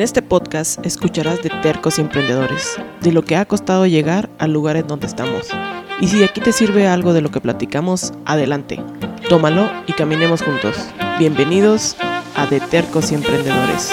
[0.00, 4.50] En este podcast escucharás de tercos y emprendedores, de lo que ha costado llegar al
[4.50, 5.48] lugar en donde estamos.
[6.00, 8.82] Y si aquí te sirve algo de lo que platicamos, adelante,
[9.28, 10.74] tómalo y caminemos juntos.
[11.18, 11.96] Bienvenidos
[12.34, 13.90] a De Tercos y Emprendedores.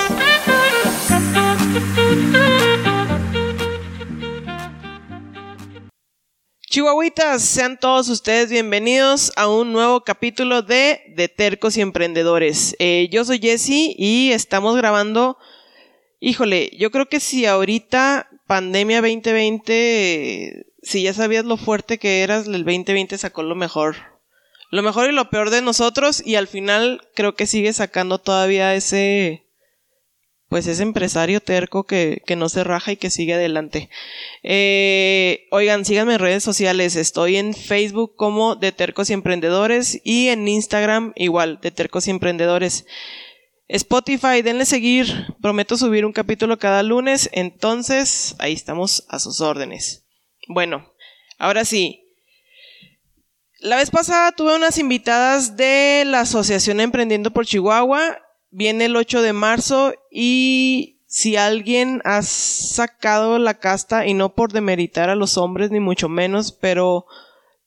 [6.69, 12.77] Chihuahuitas, sean todos ustedes bienvenidos a un nuevo capítulo de De Tercos y Emprendedores.
[12.79, 15.37] Eh, yo soy Jesse y estamos grabando.
[16.19, 22.47] Híjole, yo creo que si ahorita pandemia 2020, si ya sabías lo fuerte que eras,
[22.47, 23.95] el 2020 sacó lo mejor.
[24.71, 28.75] Lo mejor y lo peor de nosotros y al final creo que sigue sacando todavía
[28.75, 29.47] ese
[30.49, 33.89] pues ese empresario terco que, que no se raja y que sigue adelante.
[34.43, 36.95] Eh, oigan, síganme en redes sociales.
[36.95, 42.11] Estoy en Facebook como de Tercos y Emprendedores y en Instagram igual, de Tercos y
[42.11, 42.85] Emprendedores.
[43.67, 45.07] Spotify, denle seguir.
[45.41, 47.29] Prometo subir un capítulo cada lunes.
[47.33, 50.05] Entonces, ahí estamos a sus órdenes.
[50.47, 50.91] Bueno,
[51.37, 52.03] ahora sí.
[53.59, 58.19] La vez pasada tuve unas invitadas de la Asociación Emprendiendo por Chihuahua
[58.51, 64.51] viene el 8 de marzo y si alguien ha sacado la casta, y no por
[64.51, 67.05] demeritar a los hombres ni mucho menos, pero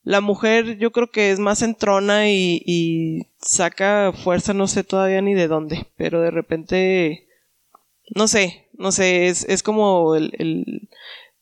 [0.02, 5.20] la mujer yo creo que es más entrona y, y saca fuerza, no sé todavía
[5.20, 7.26] ni de dónde, pero de repente,
[8.14, 10.88] no sé, no sé, es, es como el, el,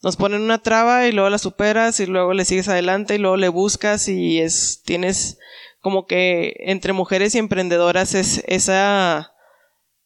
[0.03, 3.37] nos ponen una traba y luego la superas y luego le sigues adelante y luego
[3.37, 5.39] le buscas y es, tienes
[5.81, 9.34] como que entre mujeres y emprendedoras es esa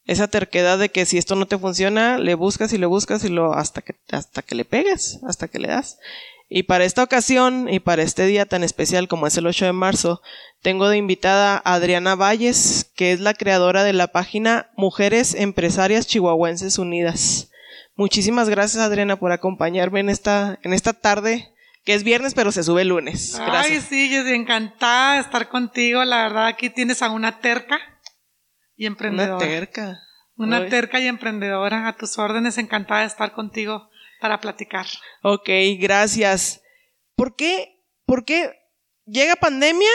[0.04, 3.28] esa terquedad de que si esto no te funciona, le buscas y le buscas y
[3.28, 5.98] lo hasta que hasta que le pegues, hasta que le das.
[6.54, 9.72] Y para esta ocasión y para este día tan especial como es el 8 de
[9.72, 10.20] marzo,
[10.60, 16.06] tengo de invitada a Adriana Valles, que es la creadora de la página Mujeres Empresarias
[16.06, 17.50] Chihuahuenses Unidas.
[17.96, 21.54] Muchísimas gracias Adriana por acompañarme en esta en esta tarde
[21.86, 23.40] que es viernes pero se sube el lunes.
[23.46, 23.66] Gracias.
[23.70, 26.04] Ay, sí, yo estoy encantada de estar contigo.
[26.04, 27.80] La verdad aquí tienes a una terca
[28.76, 29.36] y emprendedora.
[29.36, 30.00] Una terca.
[30.36, 31.88] Una terca y emprendedora.
[31.88, 33.88] A tus órdenes, encantada de estar contigo
[34.22, 34.86] para platicar.
[35.22, 36.62] Ok, gracias.
[37.14, 37.78] ¿Por qué?
[38.06, 38.52] ¿Por qué
[39.04, 39.90] llega pandemia?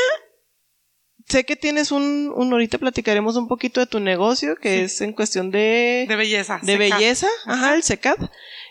[1.28, 5.14] Sé que tienes un, un ahorita platicaremos un poquito de tu negocio, que es en
[5.14, 6.06] cuestión de...
[6.08, 6.60] De belleza.
[6.62, 8.30] De belleza, ajá, el SECAD.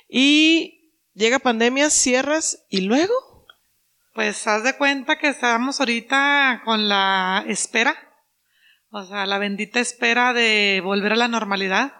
[0.08, 3.14] Y llega pandemia, cierras y luego...
[4.14, 8.06] Pues haz de cuenta que estábamos ahorita con la espera
[8.90, 11.92] o sea, la bendita espera de volver a la normalidad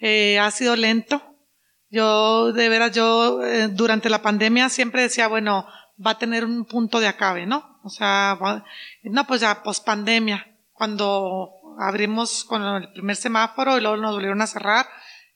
[0.00, 1.31] eh, ha sido lento.
[1.92, 5.66] Yo, de veras, yo eh, durante la pandemia siempre decía, bueno,
[6.04, 7.78] va a tener un punto de acabe, ¿no?
[7.84, 8.38] O sea,
[9.02, 14.46] no, pues ya, pospandemia, cuando abrimos con el primer semáforo y luego nos volvieron a
[14.46, 14.86] cerrar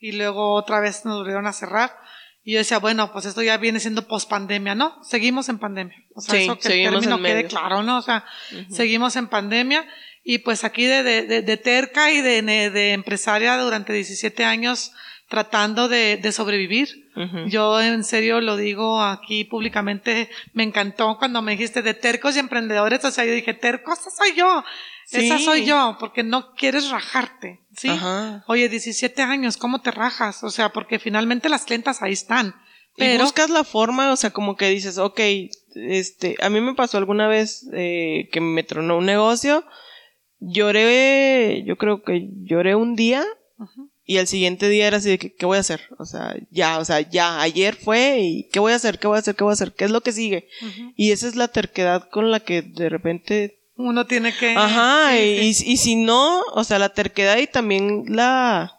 [0.00, 1.94] y luego otra vez nos volvieron a cerrar.
[2.42, 5.02] Y yo decía, bueno, pues esto ya viene siendo pospandemia, ¿no?
[5.04, 5.96] Seguimos en pandemia.
[6.14, 7.98] O sea, eso que el término quede claro, ¿no?
[7.98, 8.24] O sea,
[8.70, 9.86] seguimos en pandemia
[10.28, 14.92] y pues aquí de, de, de terca y de, de, empresaria durante 17 años
[15.28, 17.10] tratando de, de sobrevivir.
[17.48, 22.40] Yo en serio lo digo aquí públicamente, me encantó cuando me dijiste de tercos y
[22.40, 24.62] emprendedores, o sea, yo dije, tercos, esa soy yo,
[25.10, 27.90] esa soy yo, porque no quieres rajarte, ¿sí?
[28.46, 30.44] Oye, 17 años, ¿cómo te rajas?
[30.44, 32.54] O sea, porque finalmente las clientas ahí están.
[32.96, 33.14] Pero...
[33.14, 35.20] Y buscas la forma, o sea, como que dices, ok,
[35.74, 39.64] este, a mí me pasó alguna vez eh, que me tronó un negocio,
[40.38, 43.24] lloré, yo creo que lloré un día
[44.08, 45.80] y el siguiente día era así de que, ¿qué voy a hacer?
[45.98, 49.00] O sea, ya, o sea, ya, ayer fue y ¿qué voy a hacer?
[49.00, 49.34] ¿Qué voy a hacer?
[49.34, 49.72] ¿Qué voy a hacer?
[49.72, 50.48] ¿Qué es lo que sigue?
[50.94, 53.58] Y esa es la terquedad con la que de repente...
[53.74, 54.54] Uno tiene que...
[54.56, 58.72] Ajá, y, y si no, o sea, la terquedad y también la...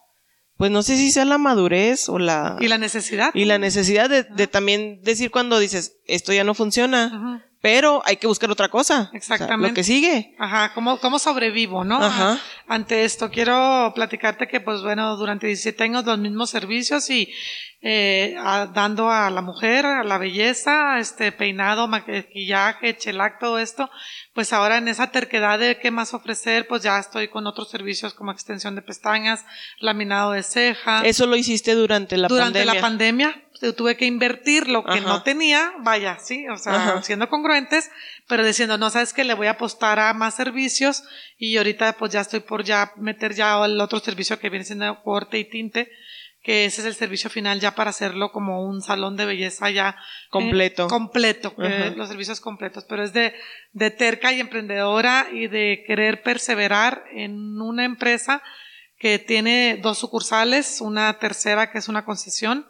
[0.55, 2.57] Pues no sé si sea la madurez o la...
[2.61, 3.29] Y la necesidad.
[3.35, 8.17] Y la necesidad de, de también decir cuando dices, esto ya no funciona pero hay
[8.17, 9.09] que buscar otra cosa.
[9.13, 9.69] Exactamente.
[9.69, 10.35] lo que sigue.
[10.37, 11.97] Ajá, ¿cómo, cómo sobrevivo, no?
[12.03, 12.39] Ajá.
[12.67, 17.33] Ante esto, quiero platicarte que, pues bueno, durante 17 años los mismos servicios y
[17.81, 18.35] eh,
[18.73, 23.89] dando a la mujer, a la belleza, este peinado, maquillaje, chelac, todo esto,
[24.33, 28.13] pues ahora en esa terquedad de qué más ofrecer, pues ya estoy con otros servicios
[28.15, 29.45] como extensión de pestañas,
[29.79, 31.01] laminado de ceja.
[31.05, 32.49] Eso lo hiciste durante la pandemia.
[32.49, 37.29] Durante la pandemia, tuve que invertir lo que no tenía, vaya, sí, o sea, siendo
[37.29, 37.89] congruentes,
[38.27, 41.03] pero diciendo, no, sabes que le voy a apostar a más servicios
[41.37, 45.01] y ahorita pues ya estoy por ya meter ya el otro servicio que viene siendo
[45.03, 45.89] corte y tinte,
[46.41, 49.89] que ese es el servicio final ya para hacerlo como un salón de belleza ya
[49.89, 50.87] eh, completo.
[50.87, 51.53] completo,
[51.95, 53.33] los servicios completos, pero es de,
[53.73, 58.41] de terca y emprendedora y de querer perseverar en una empresa
[58.97, 62.65] que tiene dos sucursales, una tercera que es una concesión,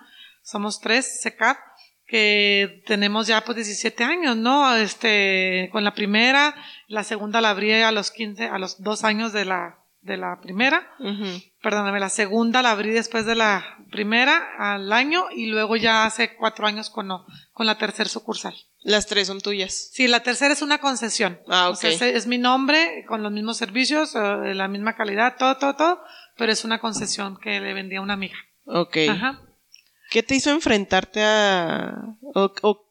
[0.47, 1.57] somos tres, SECAP,
[2.07, 4.75] que tenemos ya pues 17 años, ¿no?
[4.77, 6.55] Este, con la primera,
[6.87, 10.39] la segunda la abrí a los 15, a los dos años de la, de la
[10.39, 10.89] primera,
[11.61, 16.37] perdóname, la segunda la abrí después de la primera al año y luego ya hace
[16.37, 17.09] cuatro años con,
[17.51, 18.55] con la tercera sucursal.
[18.79, 19.89] Las tres son tuyas.
[19.91, 21.41] Sí, la tercera es una concesión.
[21.49, 21.83] Ah, ok.
[21.83, 26.03] es, mi nombre con los mismos servicios, eh, la misma calidad, todo, todo, todo,
[26.37, 28.37] pero es una concesión que le vendía a una amiga.
[28.65, 28.97] Ok.
[29.09, 29.41] Ajá.
[30.09, 32.15] ¿Qué te hizo enfrentarte a...
[32.33, 32.85] o,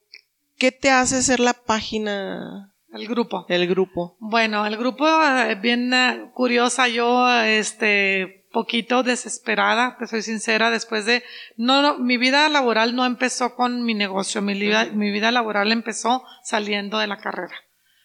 [0.58, 2.72] qué te hace ser la página...
[2.92, 3.44] El grupo.
[3.48, 4.16] El grupo.
[4.20, 11.04] Bueno, el grupo, eh, bien eh, curiosa, yo, este, poquito desesperada, te soy sincera, después
[11.04, 11.22] de,
[11.58, 15.72] no, no, mi vida laboral no empezó con mi negocio, mi vida, mi vida laboral
[15.72, 17.54] empezó saliendo de la carrera.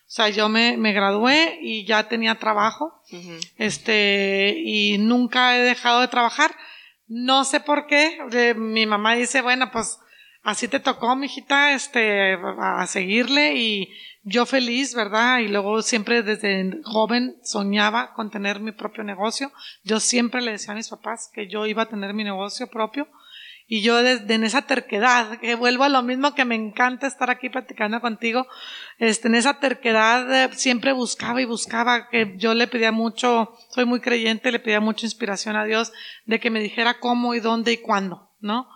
[0.01, 3.01] O sea, yo me, me gradué y ya tenía trabajo,
[3.55, 6.51] este, y nunca he dejado de trabajar.
[7.13, 8.55] No sé por qué.
[8.55, 9.99] mi mamá dice, bueno, pues
[10.43, 13.89] así te tocó, mijita, este, a seguirle y
[14.23, 15.39] yo feliz, ¿verdad?
[15.39, 19.51] Y luego siempre desde joven soñaba con tener mi propio negocio.
[19.83, 23.09] Yo siempre le decía a mis papás que yo iba a tener mi negocio propio.
[23.73, 27.29] Y yo desde en esa terquedad, que vuelvo a lo mismo que me encanta estar
[27.29, 28.45] aquí platicando contigo,
[28.97, 33.85] este, en esa terquedad eh, siempre buscaba y buscaba que yo le pedía mucho, soy
[33.85, 35.93] muy creyente, le pedía mucha inspiración a Dios
[36.25, 38.67] de que me dijera cómo y dónde y cuándo, ¿no?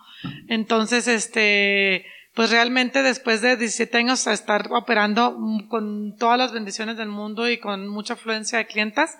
[0.48, 5.36] Entonces, este, pues realmente después de 17 años a estar operando
[5.68, 9.18] con todas las bendiciones del mundo y con mucha afluencia de clientas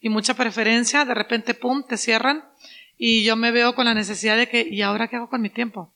[0.00, 2.44] y mucha preferencia, de repente, pum, te cierran
[2.98, 5.48] y yo me veo con la necesidad de que, ¿y ahora qué hago con mi
[5.48, 5.94] tiempo?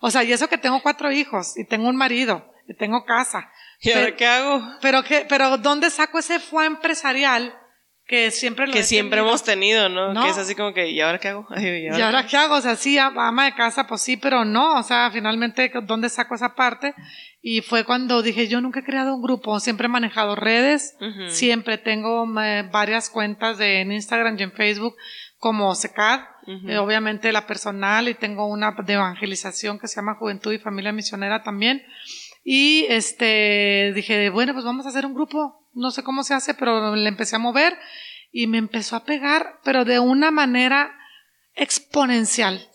[0.00, 3.50] O sea, y eso que tengo cuatro hijos y tengo un marido y tengo casa.
[3.80, 4.62] ¿Y ahora qué hago?
[4.82, 7.54] Pero, que, pero ¿dónde saco ese fue empresarial
[8.08, 10.22] que siempre lo que siempre hemos tenido, ¿no?
[10.22, 11.46] Que es así como que, ¿y ahora qué hago?
[11.60, 12.54] ¿y ahora, qué hago?
[12.54, 16.34] O sea, sí, ama de casa, pues sí, pero no, o sea, finalmente, ¿dónde saco
[16.34, 16.94] esa parte?
[17.42, 20.96] Y fue cuando dije, yo nunca he creado un grupo, siempre he manejado redes,
[21.28, 24.96] siempre tengo eh, varias cuentas de, en Instagram y en Facebook
[25.38, 26.20] como SECAD,
[26.66, 30.92] eh, obviamente la personal y tengo una de evangelización que se llama Juventud y Familia
[30.92, 31.82] Misionera también.
[32.44, 36.54] Y este, dije, bueno, pues vamos a hacer un grupo, no sé cómo se hace,
[36.54, 37.78] pero le empecé a mover
[38.32, 40.96] y me empezó a pegar, pero de una manera
[41.54, 42.68] exponencial.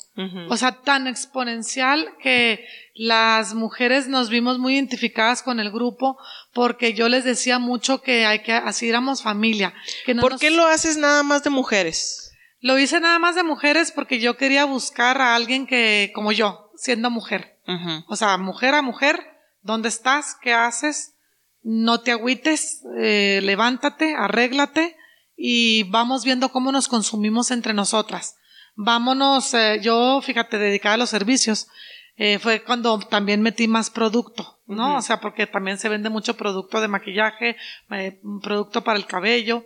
[0.47, 2.63] O sea, tan exponencial que
[2.93, 6.19] las mujeres nos vimos muy identificadas con el grupo
[6.53, 9.73] porque yo les decía mucho que hay que así éramos familia.
[10.05, 12.22] Que ¿Por qué lo haces nada más de mujeres?
[12.63, 16.71] Lo hice nada más de mujeres porque yo quería buscar a alguien que, como yo,
[16.77, 17.59] siendo mujer.
[18.07, 19.19] O sea, mujer a mujer,
[19.61, 20.37] ¿dónde estás?
[20.41, 21.13] ¿Qué haces?
[21.61, 24.95] No te agüites, eh, levántate, arréglate
[25.35, 28.37] y vamos viendo cómo nos consumimos entre nosotras.
[28.75, 31.67] Vámonos, eh, yo, fíjate, dedicada a los servicios.
[32.15, 34.97] Eh, fue cuando también metí más producto, ¿no?
[34.97, 37.55] O sea, porque también se vende mucho producto de maquillaje,
[37.91, 39.65] eh, producto para el cabello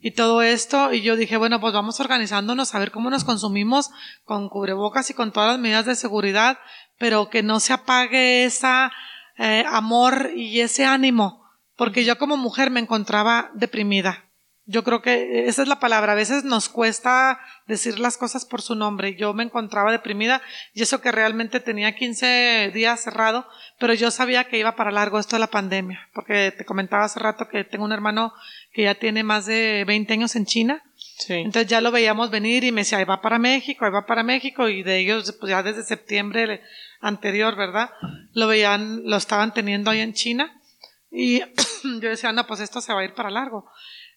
[0.00, 0.92] y todo esto.
[0.92, 3.90] Y yo dije, bueno, pues vamos organizándonos a ver cómo nos consumimos
[4.24, 6.58] con cubrebocas y con todas las medidas de seguridad,
[6.98, 8.92] pero que no se apague esa
[9.38, 11.44] eh, amor y ese ánimo,
[11.76, 14.31] porque yo como mujer me encontraba deprimida.
[14.64, 16.12] Yo creo que esa es la palabra.
[16.12, 19.16] A veces nos cuesta decir las cosas por su nombre.
[19.16, 20.40] Yo me encontraba deprimida
[20.72, 23.46] y eso que realmente tenía 15 días cerrado,
[23.80, 27.18] pero yo sabía que iba para largo esto de la pandemia, porque te comentaba hace
[27.18, 28.32] rato que tengo un hermano
[28.72, 30.82] que ya tiene más de 20 años en China.
[31.18, 31.34] Sí.
[31.34, 34.22] Entonces ya lo veíamos venir y me decía, ahí va para México, ahí va para
[34.22, 36.62] México y de ellos pues ya desde septiembre
[37.00, 37.90] anterior, ¿verdad?
[38.32, 40.60] Lo veían, lo estaban teniendo ahí en China
[41.10, 41.40] y
[42.00, 43.70] yo decía, no, pues esto se va a ir para largo.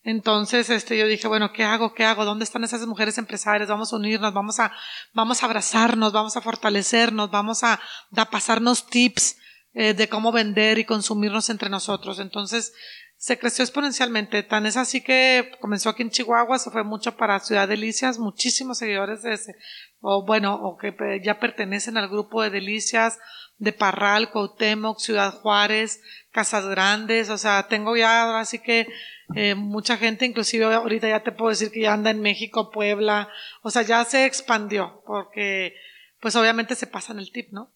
[0.05, 1.95] Entonces, este, yo dije, bueno, ¿qué hago?
[1.95, 2.25] ¿Qué hago?
[2.25, 3.67] ¿Dónde están esas mujeres empresarias?
[3.67, 4.71] Vamos a unirnos, vamos a,
[5.13, 7.79] vamos a abrazarnos, vamos a fortalecernos, vamos a,
[8.15, 9.37] a pasarnos tips
[9.73, 12.19] eh, de cómo vender y consumirnos entre nosotros.
[12.19, 12.71] Entonces,
[13.17, 14.43] se creció exponencialmente.
[14.43, 18.77] Tan es así que comenzó aquí en Chihuahua, se fue mucho para Ciudad Delicias, muchísimos
[18.77, 19.55] seguidores de ese,
[20.01, 20.93] o bueno, o que
[21.23, 23.17] ya pertenecen al grupo de Delicias,
[23.57, 25.99] de Parral, Cuauhtémoc, Ciudad Juárez,
[26.31, 28.85] Casas Grandes, o sea, tengo ya así que
[29.33, 33.29] eh, mucha gente, inclusive ahorita ya te puedo decir que ya anda en México, Puebla,
[33.63, 35.75] o sea, ya se expandió, porque
[36.19, 37.71] pues obviamente se pasan el tip, ¿no?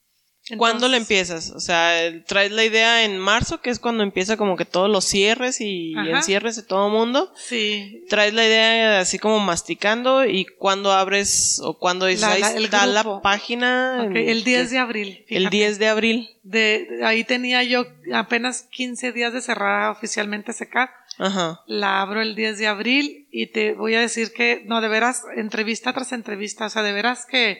[0.57, 1.51] ¿Cuándo la Entonces, empiezas?
[1.51, 5.05] O sea, traes la idea en marzo, que es cuando empieza como que todos los
[5.05, 6.09] cierres y Ajá.
[6.17, 7.31] encierres de todo mundo.
[7.35, 12.51] Sí, Traes la idea así como masticando y cuando abres o cuando dices, La- la-
[12.53, 13.21] el está la grupo.
[13.21, 14.05] página.
[14.05, 15.25] ok, en- el 10 de abril.
[15.27, 15.55] El fíjate.
[15.57, 16.29] 10 de abril.
[16.43, 20.89] De, de- ahí tenía yo apenas 15 días de cerrada oficialmente SECAR.
[21.17, 21.61] Ajá.
[21.67, 25.23] La abro el 10 de abril y te voy a decir que, no, de veras,
[25.35, 27.59] entrevista tras entrevista, o sea, de veras que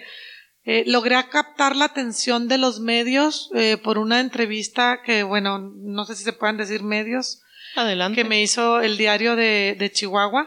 [0.71, 6.05] eh, logré captar la atención de los medios eh, por una entrevista que, bueno, no
[6.05, 7.41] sé si se puedan decir medios,
[7.75, 8.15] Adelante.
[8.21, 10.43] que me hizo el diario de, de Chihuahua,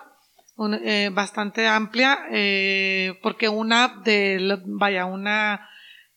[0.56, 2.18] un- eh, bastante amplia,
[3.22, 5.68] porque una de, vaya, una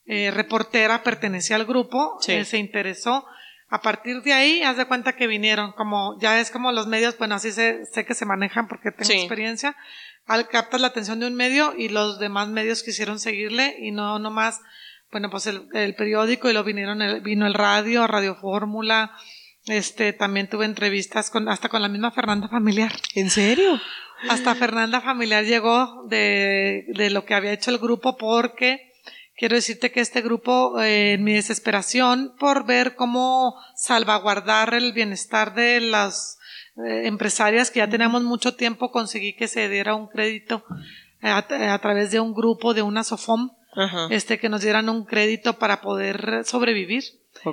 [0.06, 2.44] reportera pertenecía al grupo, Sí.
[2.44, 3.26] se interesó.
[3.68, 7.18] A partir de ahí, haz de cuenta que vinieron, como ya es como los medios,
[7.18, 9.14] bueno, así sé, sé que se manejan porque tengo Sí.
[9.18, 9.74] experiencia.
[10.26, 14.18] Al captas la atención de un medio y los demás medios quisieron seguirle y no
[14.18, 14.60] nomás,
[15.12, 19.12] bueno, pues el, el periódico y lo vinieron, el- vino el radio, Radio Fórmula,
[19.66, 22.92] este, también tuve entrevistas con, hasta con la misma Fernanda Familiar.
[23.14, 23.80] ¿En serio?
[24.28, 28.92] Hasta Fernanda Familiar llegó de, de lo que había hecho el grupo porque
[29.36, 35.54] quiero decirte que este grupo, eh, en mi desesperación por ver cómo salvaguardar el bienestar
[35.54, 36.35] de las
[36.84, 40.64] eh, empresarias que ya teníamos mucho tiempo, conseguí que se diera un crédito
[41.22, 44.08] eh, a, a través de un grupo, de una SOFOM, Ajá.
[44.10, 47.04] este, que nos dieran un crédito para poder sobrevivir,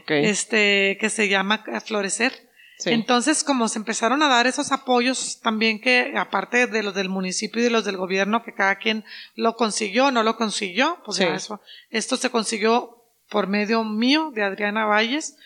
[0.09, 2.33] este, que se llama eh, Florecer.
[2.79, 2.89] Sí.
[2.89, 7.61] Entonces, como se empezaron a dar esos apoyos también que, aparte de los del municipio
[7.61, 11.23] y de los del gobierno, que cada quien lo consiguió, no lo consiguió, pues Sí.
[11.23, 11.61] ya eso,
[11.91, 12.97] esto se consiguió
[13.29, 15.37] por medio mío, de Adriana Valles,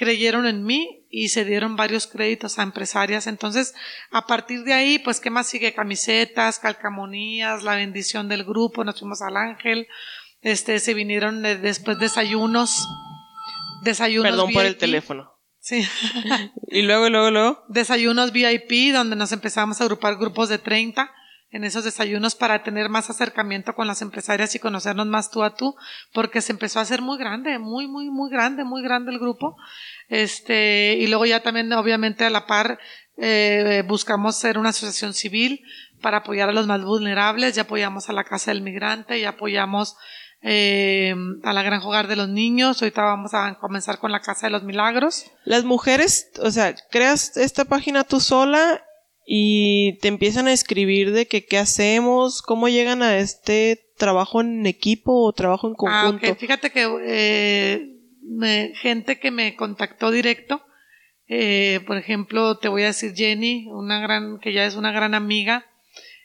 [0.00, 3.26] creyeron en mí y se dieron varios créditos a empresarias.
[3.26, 3.74] Entonces,
[4.10, 5.74] a partir de ahí, pues, ¿qué más sigue?
[5.74, 9.88] Camisetas, calcamonías, la bendición del grupo, nos fuimos al ángel,
[10.40, 12.88] este, se vinieron eh, después desayunos,
[13.82, 14.30] desayunos.
[14.30, 15.34] Perdón por el teléfono.
[15.58, 15.86] Sí.
[16.72, 17.64] Y luego, luego, luego.
[17.68, 21.12] desayunos VIP donde nos empezamos a agrupar grupos de 30
[21.50, 25.54] en esos desayunos para tener más acercamiento con las empresarias y conocernos más tú a
[25.54, 25.74] tú,
[26.12, 29.56] porque se empezó a hacer muy grande, muy, muy, muy grande, muy grande el grupo.
[30.08, 32.78] Este, y luego ya también, obviamente, a la par,
[33.16, 35.62] eh, buscamos ser una asociación civil
[36.00, 39.96] para apoyar a los más vulnerables, ya apoyamos a la Casa del Migrante, ya apoyamos
[40.42, 44.46] eh, a la Gran Hogar de los Niños, ahorita vamos a comenzar con la Casa
[44.46, 45.26] de los Milagros.
[45.44, 48.82] Las mujeres, o sea, creas esta página tú sola
[49.32, 54.66] y te empiezan a escribir de que qué hacemos, cómo llegan a este trabajo en
[54.66, 56.34] equipo o trabajo en Ah, conjunto.
[56.34, 60.60] Fíjate que eh, me- gente que me contactó directo,
[61.28, 65.14] eh, por ejemplo, te voy a decir Jenny, una gran, que ya es una gran
[65.14, 65.64] amiga,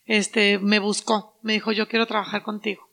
[0.05, 2.89] este, me buscó, me dijo, yo quiero trabajar contigo.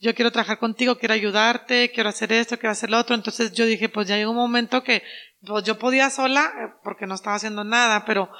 [0.00, 3.14] Yo quiero trabajar contigo, quiero ayudarte, quiero hacer esto, quiero hacer lo otro.
[3.14, 5.02] Entonces yo dije, pues ya llegó un momento que
[5.46, 8.30] pues yo podía sola, eh, porque no estaba haciendo nada, pero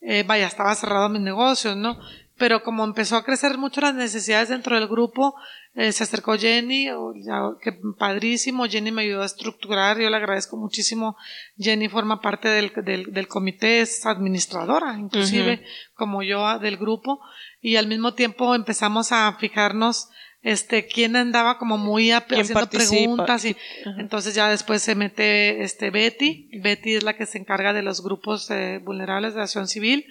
[0.00, 1.98] eh, vaya, estaba cerrado mis negocios, ¿no?
[2.36, 5.34] Pero como empezó a crecer mucho las necesidades dentro del grupo,
[5.74, 6.86] eh, se acercó Jenny,
[7.24, 11.16] ya, que padrísimo, Jenny me ayudó a estructurar, yo le agradezco muchísimo,
[11.56, 15.64] Jenny forma parte del, del, del comité, es administradora, inclusive,
[15.94, 17.20] como yo ah, del grupo,
[17.60, 20.08] y al mismo tiempo empezamos a fijarnos
[20.50, 22.90] este quién andaba como muy ap- ¿Quién haciendo participa?
[22.90, 24.00] preguntas y Ajá.
[24.00, 28.02] entonces ya después se mete este Betty Betty es la que se encarga de los
[28.02, 30.04] grupos eh, vulnerables de acción civil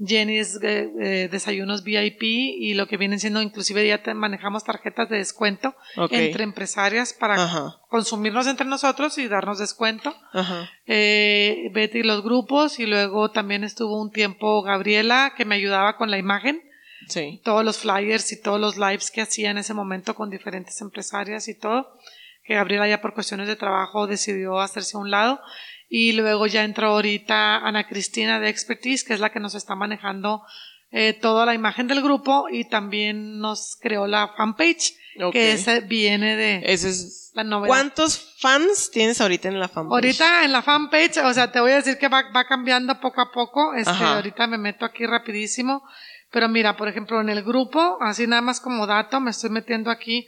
[0.00, 4.62] Jenny es eh, eh, desayunos VIP y lo que vienen siendo inclusive ya te- manejamos
[4.62, 5.74] tarjetas de descuento
[6.10, 7.76] entre empresarias para Ajá.
[7.88, 10.70] consumirnos entre nosotros y darnos descuento Ajá.
[10.86, 16.10] eh, Betty los grupos y luego también estuvo un tiempo Gabriela que me ayudaba con
[16.12, 16.62] la imagen
[17.08, 17.40] Sí.
[17.44, 21.48] todos los flyers y todos los lives que hacía en ese momento con diferentes empresarias
[21.48, 21.90] y todo,
[22.44, 25.40] que Gabriela ya por cuestiones de trabajo decidió hacerse a un lado.
[25.90, 29.74] Y luego ya entró ahorita Ana Cristina de Expertise, que es la que nos está
[29.74, 30.42] manejando
[30.90, 35.32] eh, toda la imagen del grupo y también nos creó la fanpage, Ok.
[35.32, 37.30] que esa viene de Ese es...
[37.34, 37.68] la novedad.
[37.68, 39.92] ¿Cuántos fans tienes ahorita en la fanpage?
[39.94, 43.20] Ahorita en la fanpage, o sea, te voy a decir que va, va cambiando poco
[43.22, 43.74] a poco.
[43.74, 45.82] Este, ahorita me meto aquí rapidísimo.
[46.30, 49.90] Pero mira, por ejemplo, en el grupo, así nada más como dato, me estoy metiendo
[49.90, 50.26] aquí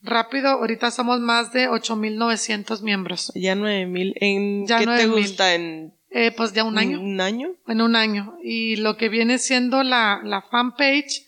[0.00, 0.48] rápido.
[0.50, 3.32] Ahorita somos más de 8.900 miembros.
[3.34, 4.14] Ya nueve mil.
[4.20, 5.10] ¿En Ya qué te 9,000.
[5.22, 5.54] gusta?
[5.54, 7.00] ¿En Eh, pues ya un año.
[7.00, 7.50] ¿Un año?
[7.66, 8.34] En un año.
[8.42, 11.26] Y lo que viene siendo la, la fanpage,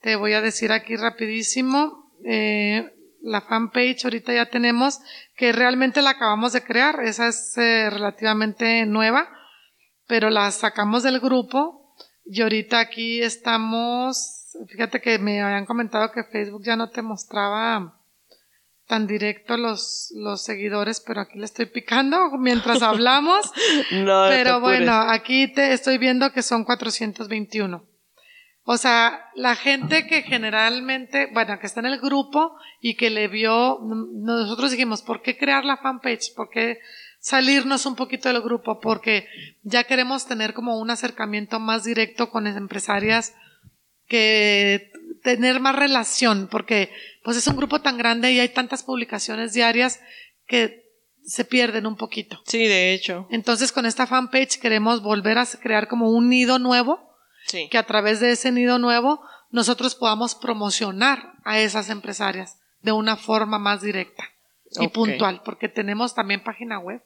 [0.00, 2.12] te voy a decir aquí rapidísimo.
[2.24, 2.84] Eh,
[3.22, 5.00] la fanpage ahorita ya tenemos,
[5.36, 7.00] que realmente la acabamos de crear.
[7.02, 9.28] Esa es eh, relativamente nueva,
[10.06, 11.75] pero la sacamos del grupo.
[12.26, 18.00] Y ahorita aquí estamos, fíjate que me habían comentado que Facebook ya no te mostraba
[18.86, 23.52] tan directo los, los seguidores, pero aquí le estoy picando mientras hablamos.
[23.92, 27.84] No, pero bueno, aquí te estoy viendo que son 421.
[28.68, 33.28] O sea, la gente que generalmente, bueno, que está en el grupo y que le
[33.28, 36.34] vio, nosotros dijimos, ¿por qué crear la fanpage?
[36.34, 36.80] ¿Por qué
[37.26, 38.78] salirnos un poquito del grupo?
[38.78, 39.26] Porque
[39.64, 43.34] ya queremos tener como un acercamiento más directo con las empresarias
[44.06, 44.92] que
[45.24, 46.92] tener más relación, porque
[47.24, 49.98] pues es un grupo tan grande y hay tantas publicaciones diarias
[50.46, 50.84] que
[51.24, 52.40] se pierden un poquito.
[52.46, 53.26] Sí, de hecho.
[53.30, 57.04] Entonces con esta fanpage queremos volver a crear como un nido nuevo,
[57.48, 57.68] Sí.
[57.70, 63.16] que a través de ese nido nuevo nosotros podamos promocionar a esas empresarias de una
[63.16, 64.24] forma más directa
[64.80, 67.02] y puntual, porque tenemos también página web.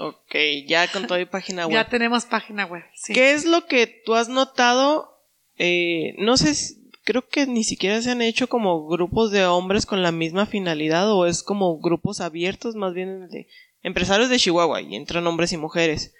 [0.00, 0.34] Ok,
[0.66, 1.74] ya con toda mi página web.
[1.74, 3.12] Ya tenemos página web, sí.
[3.12, 5.18] ¿Qué es lo que tú has notado?
[5.58, 6.54] Eh, no sé,
[7.04, 11.12] creo que ni siquiera se han hecho como grupos de hombres con la misma finalidad
[11.12, 13.46] o es como grupos abiertos, más bien de
[13.82, 16.14] empresarios de Chihuahua y entran hombres y mujeres.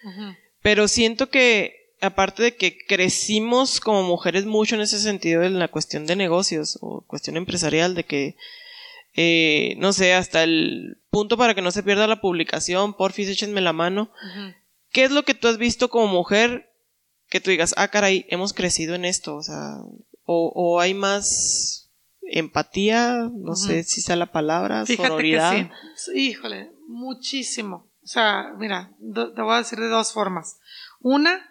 [0.60, 5.68] Pero siento que, aparte de que crecimos como mujeres mucho en ese sentido en la
[5.68, 8.36] cuestión de negocios o cuestión empresarial, de que,
[9.14, 13.60] eh, no sé, hasta el punto para que no se pierda la publicación, porfis, échenme
[13.60, 14.12] la mano.
[14.90, 16.72] ¿Qué es lo que tú has visto como mujer
[17.28, 19.36] que tú digas, ah, caray, hemos crecido en esto?
[19.36, 19.76] O sea,
[20.24, 21.90] o, o hay más
[22.22, 25.52] empatía, no sé si sea la palabra, Fíjate sororidad.
[25.52, 26.12] que sí.
[26.30, 27.90] Híjole, muchísimo.
[28.02, 30.58] O sea, mira, te voy a decir de dos formas.
[31.00, 31.46] Una,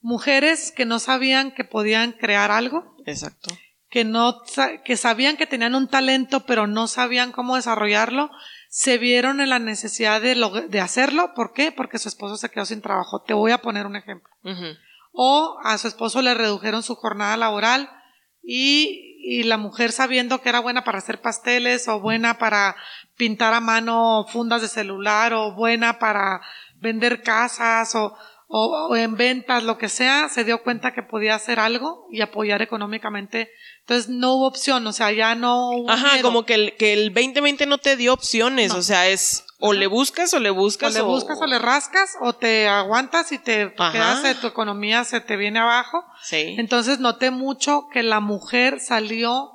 [0.00, 3.50] mujeres que no sabían que podían crear algo, Exacto.
[3.88, 4.42] que no,
[4.84, 8.30] que sabían que tenían un talento, pero no sabían cómo desarrollarlo,
[8.76, 11.32] se vieron en la necesidad de, hacerlo.
[11.36, 11.70] ¿Por qué?
[11.70, 13.22] Porque su esposo se quedó sin trabajo.
[13.22, 14.28] Te voy a poner un ejemplo.
[15.12, 17.88] O a su esposo le redujeron su jornada laboral
[18.42, 22.74] y, y la mujer sabiendo que era buena para hacer pasteles o buena para
[23.16, 26.40] pintar a mano fundas de celular o buena para
[26.80, 31.34] vender casas o, o, o en ventas, lo que sea, se dio cuenta que podía
[31.34, 33.50] hacer algo y apoyar económicamente.
[33.80, 36.22] Entonces no hubo opción, o sea, ya no hubo Ajá, miedo.
[36.28, 38.78] como que el, que el 2020 no te dio opciones, No.
[38.78, 42.16] o sea, es o le buscas o le o buscas le buscas o le rascas
[42.20, 43.92] o te aguantas y te Ajá.
[43.92, 46.04] quedas, de tu economía se te viene abajo.
[46.22, 46.54] Sí.
[46.58, 49.53] Entonces noté mucho que la mujer salió,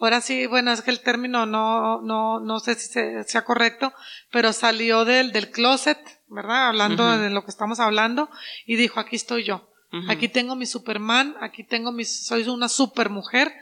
[0.00, 3.92] ahora sí, bueno, es que el término no, no, no sé si se- sea correcto,
[4.30, 6.68] pero salió del, del closet, ¿verdad?
[6.68, 8.28] Hablando de lo que estamos hablando,
[8.66, 9.66] y dijo, aquí estoy yo.
[10.08, 13.52] Aquí tengo mi Superman, aquí tengo mi, soy una supermujer,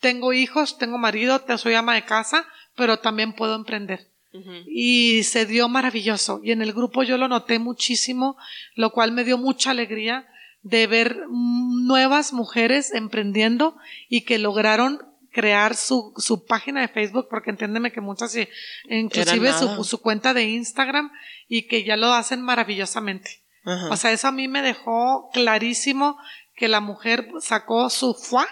[0.00, 4.08] tengo hijos, tengo marido, soy ama de casa, pero también puedo emprender
[4.66, 6.40] y se dio maravilloso.
[6.42, 8.36] Y en el grupo yo lo noté muchísimo,
[8.76, 10.26] lo cual me dio mucha alegría
[10.62, 13.76] de ver nuevas mujeres emprendiendo
[14.08, 15.00] y que lograron
[15.32, 18.48] crear su, su página de Facebook, porque entiéndeme que muchas, sí,
[18.88, 21.10] inclusive su, su cuenta de Instagram,
[21.48, 23.42] y que ya lo hacen maravillosamente.
[23.64, 23.88] Ajá.
[23.90, 26.18] O sea, eso a mí me dejó clarísimo
[26.54, 28.46] que la mujer sacó su fuá,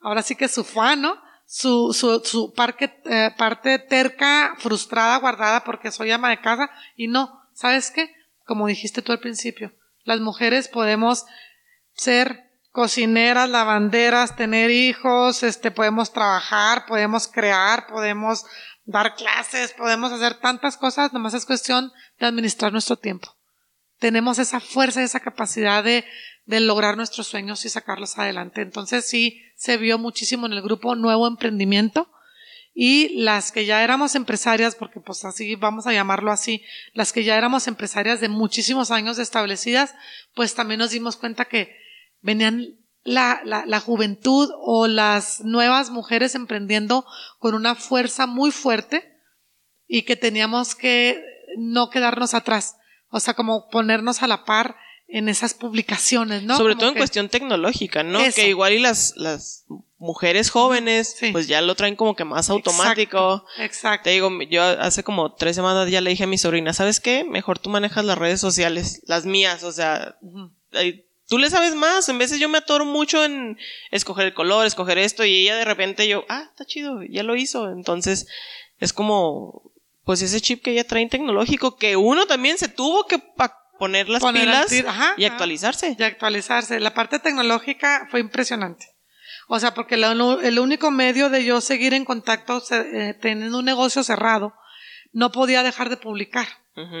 [0.00, 1.16] ahora sí que su fuá, ¿no?
[1.46, 6.70] Su, su, su parque, eh, parte terca, frustrada, guardada porque soy ama de casa.
[6.96, 8.12] Y no, ¿sabes qué?
[8.44, 9.72] Como dijiste tú al principio,
[10.04, 11.24] las mujeres podemos
[11.92, 18.44] ser cocineras, lavanderas, tener hijos, este, podemos trabajar, podemos crear, podemos
[18.84, 23.36] dar clases, podemos hacer tantas cosas, nomás es cuestión de administrar nuestro tiempo
[24.00, 26.04] tenemos esa fuerza, esa capacidad de,
[26.46, 28.62] de lograr nuestros sueños y sacarlos adelante.
[28.62, 32.10] Entonces sí, se vio muchísimo en el grupo Nuevo Emprendimiento
[32.74, 37.24] y las que ya éramos empresarias, porque pues así vamos a llamarlo así, las que
[37.24, 39.94] ya éramos empresarias de muchísimos años establecidas,
[40.34, 41.76] pues también nos dimos cuenta que
[42.20, 47.04] venían la, la, la juventud o las nuevas mujeres emprendiendo
[47.38, 49.16] con una fuerza muy fuerte
[49.86, 51.22] y que teníamos que
[51.56, 52.76] no quedarnos atrás.
[53.08, 54.76] O sea, como ponernos a la par
[55.08, 56.56] en esas publicaciones, ¿no?
[56.56, 58.20] Sobre Como todo en cuestión tecnológica, ¿no?
[58.20, 58.36] Eso.
[58.36, 59.64] Que igual y las, las
[59.98, 61.32] mujeres jóvenes, Sí.
[61.32, 63.44] pues ya lo traen como que más automático.
[63.56, 63.62] Exacto.
[63.64, 64.04] exacto.
[64.04, 67.24] Te digo, yo hace como tres semanas ya le dije a mi sobrina, ¿sabes qué?
[67.24, 70.52] Mejor tú manejas las redes sociales, las mías, o sea, Ujú.
[70.74, 72.08] ay, tú le sabes más.
[72.10, 73.56] En veces yo me atoro mucho en
[73.90, 77.36] escoger el color, escoger esto, y ella de repente yo, ah, está chido, ya lo
[77.36, 77.70] hizo.
[77.70, 78.26] Entonces,
[78.78, 79.72] es como,
[80.04, 83.22] pues ese chip que ella trae tecnológico, que uno también se tuvo que
[83.78, 85.96] poner las Poner pilas ajá, y actualizarse.
[85.98, 86.80] Y actualizarse.
[86.80, 88.84] La parte tecnológica fue impresionante.
[89.48, 93.64] O sea, porque lo- el único medio de yo seguir en contacto, eh, teniendo un
[93.64, 94.52] negocio cerrado,
[95.12, 96.46] no podía dejar de publicar.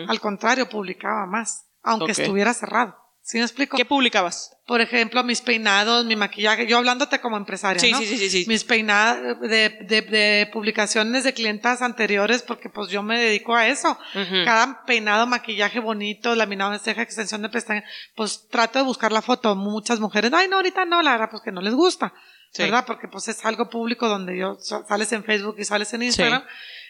[0.08, 2.96] Al contrario, publicaba más, aunque estuviera cerrado.
[3.22, 3.76] ¿Sí me explico?
[3.76, 4.56] ¿Qué publicabas?
[4.66, 7.98] por ejemplo, mis peinados, mi maquillaje, yo hablándote como empresaria, Sí, ¿no?
[7.98, 8.44] sí, sí, sí, sí.
[8.46, 13.66] Mis peinados de, de, de publicaciones de clientas anteriores, porque pues yo me dedico a
[13.66, 13.98] eso.
[14.44, 17.82] Cada peinado, maquillaje bonito, laminado de ceja, extensión de pestañas,
[18.14, 19.56] pues trato de buscar la foto.
[19.56, 22.14] Muchas mujeres, ay, no, ahorita no, la verdad, pues que no les gusta,
[22.52, 22.62] Sí.
[22.62, 22.84] ¿verdad?
[22.86, 26.44] Porque pues es algo público donde yo sa- sales en Facebook y sales en Instagram.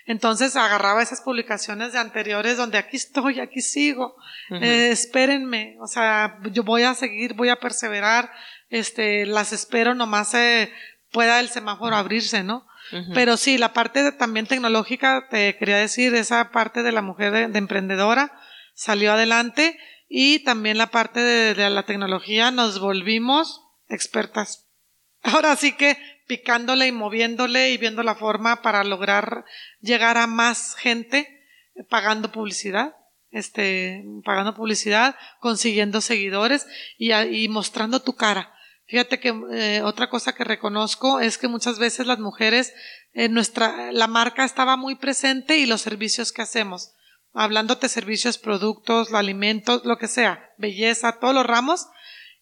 [0.07, 4.17] Entonces agarraba esas publicaciones de anteriores donde aquí estoy, aquí sigo,
[4.63, 8.31] eh, espérenme, o sea, yo voy a seguir, voy a perseverar,
[8.71, 10.73] este, las espero nomás eh,
[11.13, 12.67] pueda el semáforo abrirse, ¿no?
[13.15, 17.31] Pero sí, la parte de- también tecnológica, te quería decir, esa parte de la mujer
[17.33, 18.33] de, de emprendedora
[18.75, 24.67] salió adelante y también la parte de, de la tecnología nos volvimos expertas.
[25.23, 25.97] Ahora sí que
[26.31, 29.45] picándole y moviéndole y viendo la forma para lograr
[29.81, 31.27] llegar a más gente
[31.75, 32.95] eh, pagando publicidad,
[33.33, 38.55] este, pagando publicidad, consiguiendo seguidores y, y mostrando tu cara.
[38.87, 42.75] Fíjate que eh, otra cosa que reconozco es que muchas veces las mujeres,
[43.13, 46.93] eh, nuestra, la marca estaba muy presente y los servicios que hacemos,
[47.33, 51.89] hablándote servicios, productos, alimentos, lo que sea, belleza, todos los ramos,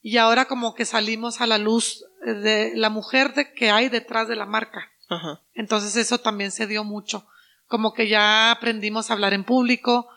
[0.02, 4.28] y ahora como que salimos a la luz de la mujer de, que hay detrás
[4.28, 4.90] de la marca.
[5.08, 5.42] Ajá.
[5.54, 7.26] Entonces eso también se dio mucho.
[7.66, 10.08] Como que ya aprendimos a hablar en público,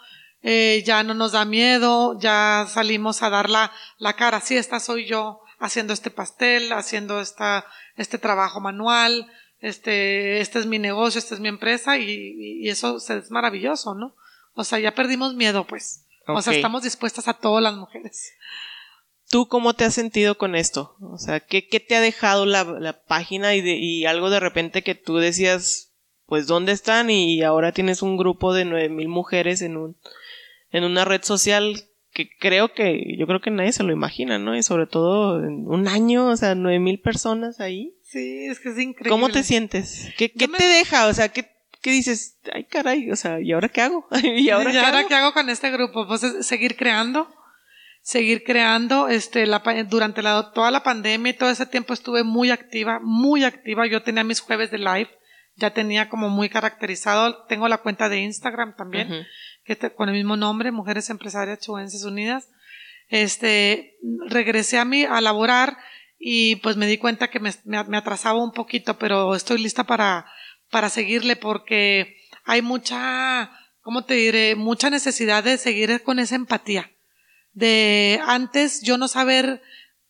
[0.41, 4.41] eh, ya no nos da miedo, ya salimos a dar la, la cara.
[4.41, 10.65] Sí, esta soy yo haciendo este pastel, haciendo esta, este trabajo manual, este, este es
[10.65, 14.15] mi negocio, esta es mi empresa y, eso es maravilloso, ¿no?
[14.53, 16.05] O sea, ya perdimos miedo, pues.
[16.27, 18.33] O sea, estamos dispuestas a todas las mujeres.
[19.32, 20.96] ¿Tú cómo te has sentido con esto?
[21.02, 24.39] O sea, ¿qué, qué te ha dejado la, la página y, de- y algo de
[24.41, 25.94] repente que tú decías,
[26.26, 27.10] pues, ¿dónde están?
[27.10, 29.96] Y ahora tienes un grupo de nueve mil mujeres en un,
[30.72, 31.82] en una red social
[32.13, 34.54] que creo que, yo creo que nadie se lo imagina, ¿no?
[34.58, 37.94] Y sobre todo en un año, o sea, nueve mil personas ahí.
[38.04, 39.10] Sí, es que es increíble.
[39.10, 40.10] ¿Cómo te sientes?
[40.17, 41.08] ¿Qué, qué me- te deja?
[41.08, 41.50] O sea, ¿qué,
[41.82, 42.38] qué dices?
[42.54, 44.06] Ay, caray, o sea, ¿y ahora qué hago?
[44.24, 45.08] ¿Y ahora ¿Y qué ahora hago?
[45.08, 46.06] qué hago con este grupo?
[46.06, 47.30] Pues es seguir creando,
[48.01, 49.07] seguir creando.
[49.07, 53.43] Este, la, durante la, toda la pandemia y todo ese tiempo estuve muy activa, muy
[53.43, 53.87] activa.
[53.87, 55.09] Yo tenía mis jueves de live,
[55.55, 57.45] ya tenía como muy caracterizado.
[57.45, 59.07] Tengo la cuenta de Instagram también,
[59.63, 62.49] que te- con el mismo nombre, Mujeres Empresarias Chubenses Unidas.
[63.09, 63.97] Este,
[64.29, 65.77] regresé a mí a laborar
[66.17, 69.83] y pues me di cuenta que me, me- me atrasaba un poquito, pero estoy lista
[69.83, 70.25] para,
[70.69, 74.55] para seguirle porque hay mucha, ¿cómo te diré?
[74.55, 76.89] Mucha necesidad de seguir con esa empatía.
[77.53, 79.61] De antes yo no saber,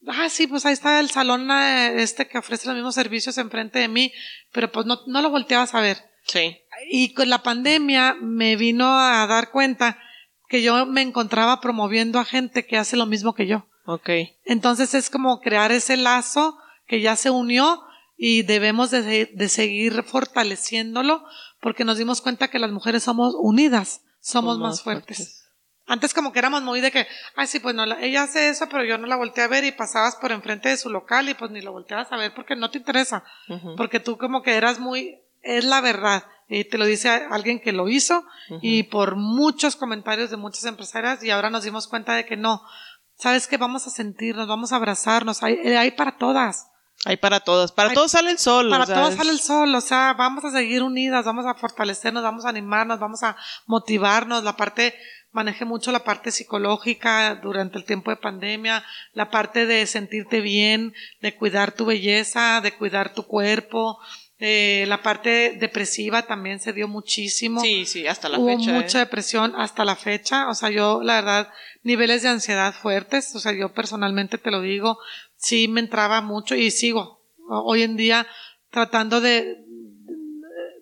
[0.08, 3.80] ah, sí, pues ahí está el salón eh, este que ofrece los mismos servicios enfrente
[3.80, 4.12] de mí,
[4.52, 5.98] pero pues no, no lo volteabas a ver.
[6.26, 6.58] Sí.
[6.90, 9.98] Y con la pandemia me vino a dar cuenta
[10.48, 13.66] que yo me encontraba promoviendo a gente que hace lo mismo que yo.
[13.86, 14.10] Ok.
[14.46, 17.84] Entonces es como crear ese lazo que ya se unió
[18.18, 21.24] y debemos de, de seguir fortaleciéndolo
[21.62, 25.41] porque nos dimos cuenta que las mujeres somos unidas, somos más fuertes.
[25.92, 28.68] Antes como que éramos muy de que, ay sí, pues no, la- ella hace eso,
[28.70, 31.34] pero yo no la volteé a ver y pasabas por enfrente de su local y
[31.34, 33.24] pues ni lo volteabas a ver porque no te interesa,
[33.76, 37.74] porque tú como que eras muy, es la verdad, y te lo dice alguien que
[37.74, 38.24] lo hizo
[38.62, 42.62] y por muchos comentarios de muchas empresarias y ahora nos dimos cuenta de que no,
[43.16, 46.71] sabes que vamos a sentirnos, vamos a abrazarnos, hay, hay para todas.
[47.06, 47.72] Hay para todas.
[47.72, 48.70] Para Hay- todos sale el sol.
[48.70, 51.46] Para o sea, todos es- sale el sol, o sea, vamos a seguir unidas, vamos
[51.46, 53.36] a fortalecernos, vamos a animarnos, vamos a
[53.66, 54.44] motivarnos.
[54.44, 54.94] La parte,
[55.32, 58.84] manejé mucho la parte psicológica durante el tiempo de pandemia,
[59.14, 63.98] la parte de sentirte bien, de cuidar tu belleza, de cuidar tu cuerpo.
[64.44, 67.62] eh, la parte depresiva también se dio muchísimo.
[67.62, 68.72] Sí, sí, hasta la Hubo fecha.
[68.72, 69.02] mucha ¿eh?
[69.02, 70.50] depresión hasta la fecha.
[70.50, 71.50] O sea, yo, la verdad,
[71.84, 73.36] niveles de ansiedad fuertes.
[73.36, 74.98] O sea, yo personalmente te lo digo,
[75.42, 78.28] sí me entraba mucho y sigo hoy en día
[78.70, 79.66] tratando de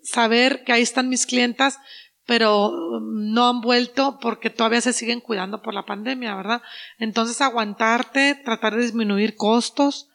[0.04, 1.80] saber que ahí están mis clientas,
[2.26, 6.62] pero um, no han vuelto porque todavía se siguen cuidando por la pandemia, ¿verdad?
[7.00, 10.10] Entonces, aguantarte, tratar de disminuir costos.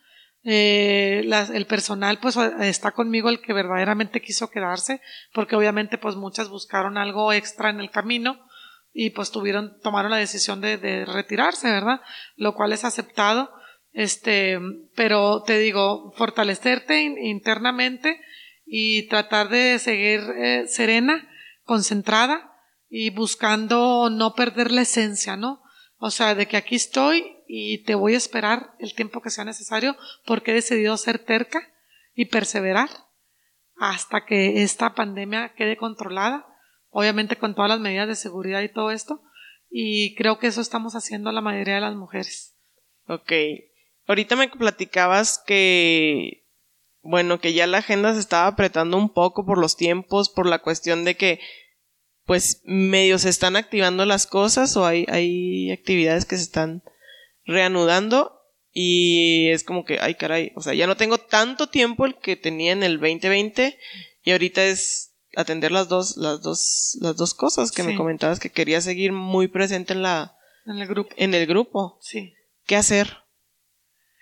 [0.47, 5.01] Eh, el personal pues está conmigo el que verdaderamente quiso quedarse
[5.33, 8.47] porque obviamente pues muchas buscaron algo extra en el camino
[8.93, 12.03] y pues tuvieron tomaron la decisión de, de retirarse verdad
[12.37, 13.51] lo cual es aceptado
[13.95, 14.59] este
[14.95, 18.21] pero te digo fortalecerte in- internamente
[18.67, 21.27] y tratar de seguir eh, serena
[21.65, 22.53] concentrada
[22.91, 25.63] y buscando no perder la esencia no
[25.99, 29.45] o sea de que aquí estoy y te voy a esperar el tiempo que sea
[29.45, 31.73] necesario porque he decidido ser terca
[32.15, 32.89] y perseverar
[33.77, 36.47] hasta que esta pandemia quede controlada,
[36.91, 39.21] obviamente con todas las medidas de seguridad y todo esto,
[39.69, 42.55] y creo que eso estamos haciendo la mayoría de las mujeres.
[43.09, 43.33] Ok.
[44.07, 46.47] Ahorita me platicabas que,
[47.03, 50.61] bueno, que ya la agenda se estaba apretando un poco por los tiempos, por la
[50.61, 51.41] cuestión de que,
[52.27, 56.83] pues, medio se están activando las cosas o hay, hay actividades que se están
[57.45, 58.41] reanudando
[58.73, 62.37] y es como que, ay caray, o sea, ya no tengo tanto tiempo el que
[62.37, 63.79] tenía en el 2020
[64.23, 68.51] y ahorita es atender las dos, las dos, las dos cosas que me comentabas que
[68.51, 70.37] quería seguir muy presente en la,
[70.67, 71.15] en el grupo.
[71.17, 71.99] En el grupo.
[72.01, 72.35] Sí.
[72.67, 73.24] ¿Qué hacer?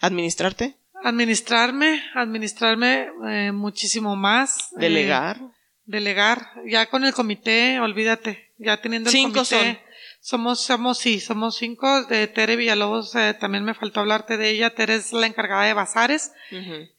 [0.03, 0.77] ¿Administrarte?
[1.03, 4.73] Administrarme, administrarme eh, muchísimo más.
[4.73, 5.41] Eh, ¿Delegar?
[5.85, 6.51] delegar.
[6.67, 8.53] Ya con el comité, olvídate.
[8.59, 9.81] Ya teniendo el Cinco comité.
[10.21, 12.05] Somos, somos, sí, somos cinco.
[12.05, 14.75] De Tere Villalobos, eh, también me faltó hablarte de ella.
[14.75, 16.33] Tere es la encargada de bazares.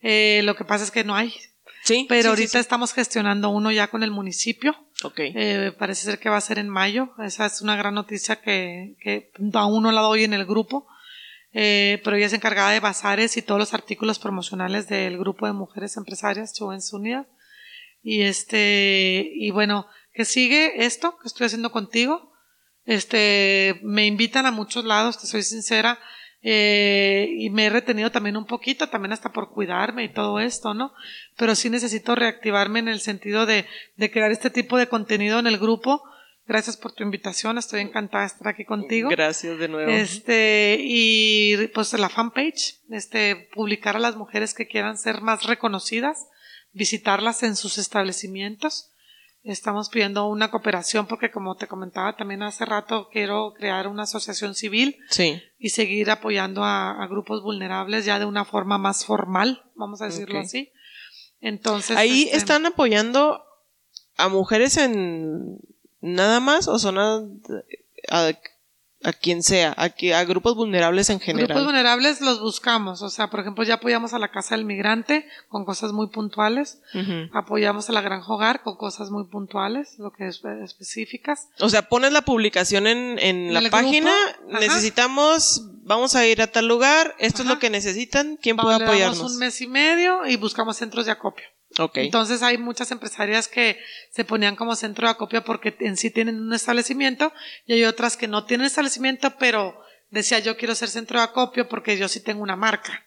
[0.01, 1.33] eh, lo que pasa es que no hay.
[1.83, 2.05] Sí.
[2.09, 4.75] Pero ahorita estamos gestionando uno ya con el municipio.
[5.03, 5.19] Ok.
[5.19, 7.13] Eh, parece ser que va a ser en mayo.
[7.23, 10.87] Esa es una gran noticia que, que aún no la doy en el grupo.
[11.53, 15.53] Eh, pero ella es encargada de bazares y todos los artículos promocionales del grupo de
[15.53, 17.27] mujeres empresarias Chubens Unidas.
[18.01, 22.33] Y este, y bueno, que sigue esto que estoy haciendo contigo.
[22.85, 25.99] Este, me invitan a muchos lados, te soy sincera,
[26.41, 30.73] eh, y me he retenido también un poquito, también hasta por cuidarme y todo esto,
[30.73, 30.93] ¿no?
[31.37, 33.65] Pero sí necesito reactivarme en el sentido de
[34.11, 36.03] crear este tipo de contenido en el grupo.
[36.45, 39.09] Gracias por tu invitación, estoy encantada de estar aquí contigo.
[39.09, 39.89] Gracias de nuevo.
[39.89, 46.27] Este, y pues la fanpage, este, publicar a las mujeres que quieran ser más reconocidas,
[46.73, 48.93] visitarlas en sus establecimientos
[49.43, 54.55] Estamos pidiendo una cooperación porque como te comentaba también hace rato quiero crear una asociación
[54.55, 55.43] civil sí.
[55.59, 60.39] y seguir apoyando a, grupos vulnerables ya de una forma más formal, vamos a decirlo
[60.39, 60.71] así.
[61.41, 63.43] Entonces ahí este, están apoyando
[64.15, 65.57] a mujeres en
[66.03, 67.21] nada más o son a,
[69.03, 71.47] a quien sea, a, a grupos vulnerables en general.
[71.47, 75.27] Grupos vulnerables los buscamos, o sea, por ejemplo, ya apoyamos a la Casa del Migrante
[75.49, 76.81] con cosas muy puntuales,
[77.33, 81.47] apoyamos a la Granja Hogar con cosas muy puntuales, lo que es específicas.
[81.59, 84.13] O sea, pones la publicación en, en, la página,
[84.59, 89.19] necesitamos, vamos a ir a tal lugar, esto es lo que necesitan, ¿quién puede apoyarnos?
[89.19, 91.45] un mes y medio y buscamos centros de acopio.
[91.95, 93.79] Entonces hay muchas empresarias que
[94.11, 97.33] se ponían como centro de acopio porque en sí tienen un establecimiento
[97.65, 101.67] y hay otras que no tienen establecimiento, pero decía yo quiero ser centro de acopio
[101.67, 103.05] porque yo sí tengo una marca.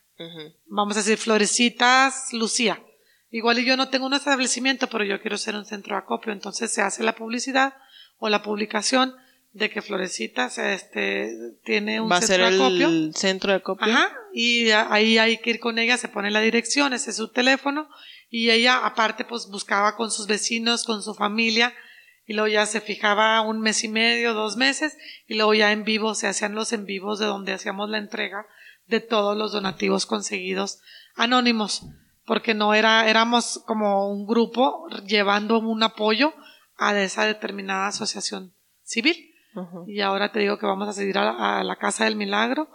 [0.67, 2.83] Vamos a decir Florecitas Lucía.
[3.31, 6.33] Igual y yo no tengo un establecimiento, pero yo quiero ser un centro de acopio.
[6.33, 7.75] Entonces se hace la publicidad
[8.19, 9.15] o la publicación
[9.53, 11.31] de que Florecitas este,
[11.65, 12.89] tiene un centro de acopio.
[12.89, 13.93] El centro de acopio.
[13.93, 14.13] Ajá.
[14.33, 17.89] Y ahí hay que ir con ella, se pone la dirección, ese es su teléfono
[18.29, 21.73] y ella aparte pues buscaba con sus vecinos, con su familia
[22.27, 25.85] y luego ya se fijaba un mes y medio, dos meses y luego ya en
[25.85, 28.47] vivo se hacían los en vivos de donde hacíamos la entrega
[28.87, 30.81] de todos los donativos conseguidos
[31.15, 31.83] anónimos
[32.25, 36.35] porque no era éramos como un grupo llevando un apoyo
[36.77, 39.33] a esa determinada asociación civil.
[39.87, 42.69] Y ahora te digo que vamos a seguir a la Casa del Milagro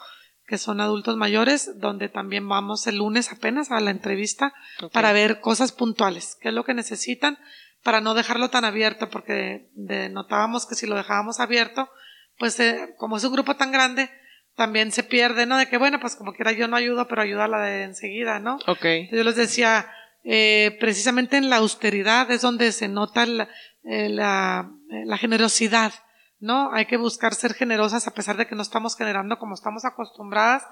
[0.52, 4.54] que son adultos mayores, donde también vamos el lunes apenas a la entrevista
[4.92, 7.38] para ver cosas puntuales, qué es lo que necesitan
[7.84, 9.70] para no dejarlo tan abierto, porque
[10.12, 11.90] notábamos que si lo dejábamos abierto,
[12.38, 14.10] pues eh, como es un grupo tan grande,
[14.58, 15.58] también se pierde, ¿no?
[15.58, 18.40] De que bueno, pues como quiera yo no ayudo, pero ayuda a la de enseguida,
[18.40, 18.60] ¿no?
[18.68, 18.86] Ok.
[19.10, 19.90] Yo les decía,
[20.26, 23.48] eh, precisamente en la austeridad es donde se nota la,
[23.86, 24.70] eh, la,
[25.06, 25.94] la generosidad
[26.42, 26.74] ¿no?
[26.74, 30.64] Hay que buscar ser generosas a pesar de que no estamos generando como estamos acostumbradas,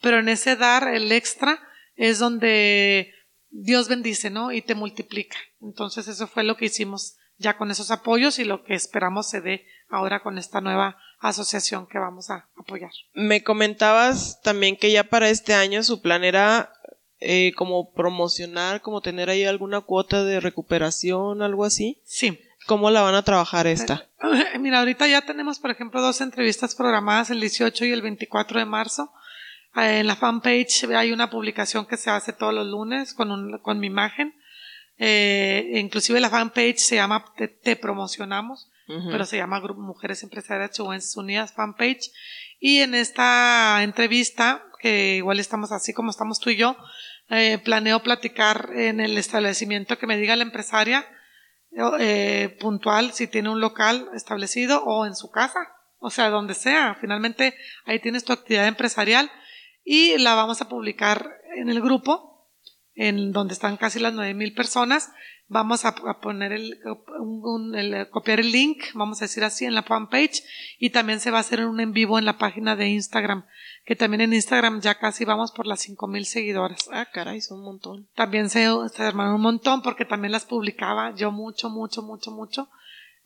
[0.00, 1.58] pero en ese dar el extra
[1.96, 3.12] es donde
[3.50, 4.52] Dios bendice, ¿no?
[4.52, 5.36] Y te multiplica.
[5.60, 9.40] Entonces eso fue lo que hicimos ya con esos apoyos y lo que esperamos se
[9.40, 12.90] dé ahora con esta nueva asociación que vamos a apoyar.
[13.14, 16.72] Me comentabas también que ya para este año su plan era
[17.20, 22.02] eh, como promocionar, como tener ahí alguna cuota de recuperación, algo así.
[22.04, 22.38] Sí.
[22.66, 24.08] ¿Cómo la van a trabajar esta?
[24.58, 28.64] Mira, ahorita ya tenemos, por ejemplo, dos entrevistas programadas el 18 y el 24 de
[28.64, 29.12] marzo.
[29.76, 33.58] Eh, en la fanpage hay una publicación que se hace todos los lunes con, un,
[33.58, 34.34] con mi imagen.
[34.96, 41.16] Eh, inclusive la fanpage se llama Te, Promocionamos, pero se llama Grupo Mujeres Empresarias Chihuahuenses
[41.16, 42.10] Unidas fanpage.
[42.60, 46.76] Y en esta entrevista, que igual estamos así como estamos tú y yo,
[47.30, 51.06] eh, planeo platicar en el establecimiento que me diga la empresaria
[51.98, 55.58] eh, puntual si tiene un local establecido o en su casa,
[55.98, 56.96] o sea, donde sea.
[57.00, 59.30] Finalmente ahí tienes tu actividad empresarial
[59.84, 62.48] y la vamos a publicar en el grupo,
[62.94, 65.10] en donde están casi las nueve mil personas
[65.48, 66.80] vamos a, poner el,
[68.10, 70.42] copiar el link, vamos a decir así, en la fanpage
[70.78, 73.44] y también se va a hacer un en vivo en la página de Instagram,
[73.84, 76.88] que también en Instagram ya casi vamos por las cinco mil seguidoras.
[76.92, 78.08] Ah, caray, son un montón.
[78.14, 82.68] También se, se armaron un montón porque también las publicaba yo mucho, mucho, mucho, mucho.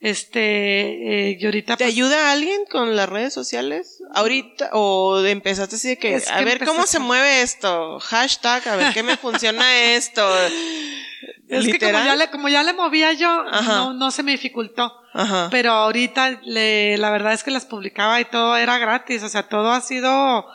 [0.01, 1.77] Este, eh, y ahorita.
[1.77, 4.01] ¿Te pues ayuda alguien con las redes sociales?
[4.15, 8.95] Ahorita, o empezaste así de que, a ver cómo se mueve esto, hashtag, a ver
[8.95, 10.27] qué me funciona esto.
[11.49, 14.93] Es que como ya, le, como ya le movía yo, no, no se me dificultó.
[15.15, 15.49] Ajá.
[15.51, 19.45] Pero ahorita le, la verdad es que las publicaba y todo era gratis, o sea,
[19.45, 20.47] todo ha sido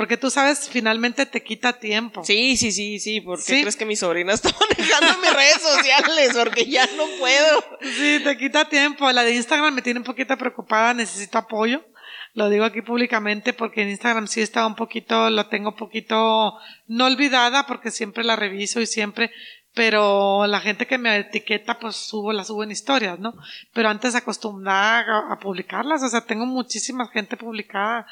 [0.00, 2.24] porque tú sabes, finalmente te quita tiempo.
[2.24, 3.20] Sí, sí, sí, sí.
[3.20, 6.30] ¿Por qué crees que mi sobrina está manejando mis redes sociales?
[6.42, 7.62] Porque ya no puedo.
[7.82, 9.12] Sí, te quita tiempo.
[9.12, 11.84] La de Instagram me tiene un poquito preocupada, necesito apoyo.
[12.32, 16.54] Lo digo aquí públicamente porque en Instagram sí está un poquito, lo tengo un poquito
[16.86, 19.30] no olvidada porque siempre la reviso y siempre,
[19.74, 23.34] pero la gente que me etiqueta pues subo, la subo en historias, ¿no?
[23.74, 28.06] Pero antes acostumbraba a publicarlas, o sea, tengo muchísima gente publicada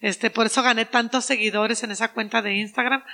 [0.00, 3.04] este, por eso gané tantos seguidores en esa cuenta de Instagram.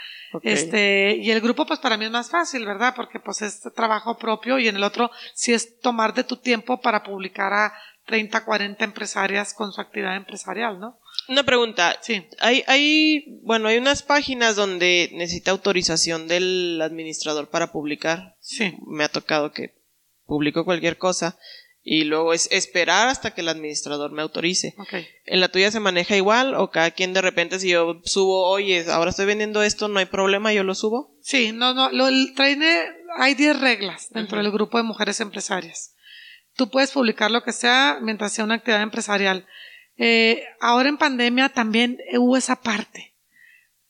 [0.43, 2.95] Este, y el grupo, pues para mí es más fácil, ¿verdad?
[2.95, 6.81] Porque pues es trabajo propio y en el otro sí es tomar de tu tiempo
[6.81, 7.73] para publicar a
[8.07, 11.01] 30, 40 empresarias con su actividad empresarial, ¿no?
[11.29, 11.97] Una pregunta.
[12.03, 12.25] Sí.
[12.39, 18.37] Hay, hay, bueno, hay unas páginas donde necesita autorización del administrador para publicar.
[18.41, 18.77] Sí.
[18.87, 19.75] Me ha tocado que
[20.25, 21.37] publico cualquier cosa
[21.89, 24.75] y luego es esperar hasta que el administrador me autorice.
[24.77, 25.07] Okay.
[25.25, 28.85] ¿En la tuya se maneja igual o cada quien de repente si yo subo, oye,
[28.91, 31.17] ahora estoy vendiendo esto, no hay problema, yo lo subo?
[31.23, 35.95] Sí, no, no, lo, traine, hay 10 reglas dentro del grupo de mujeres empresarias.
[36.57, 39.47] Tú puedes publicar lo que sea mientras sea una actividad empresarial.
[39.97, 43.15] Eh, ahora en pandemia también hubo esa parte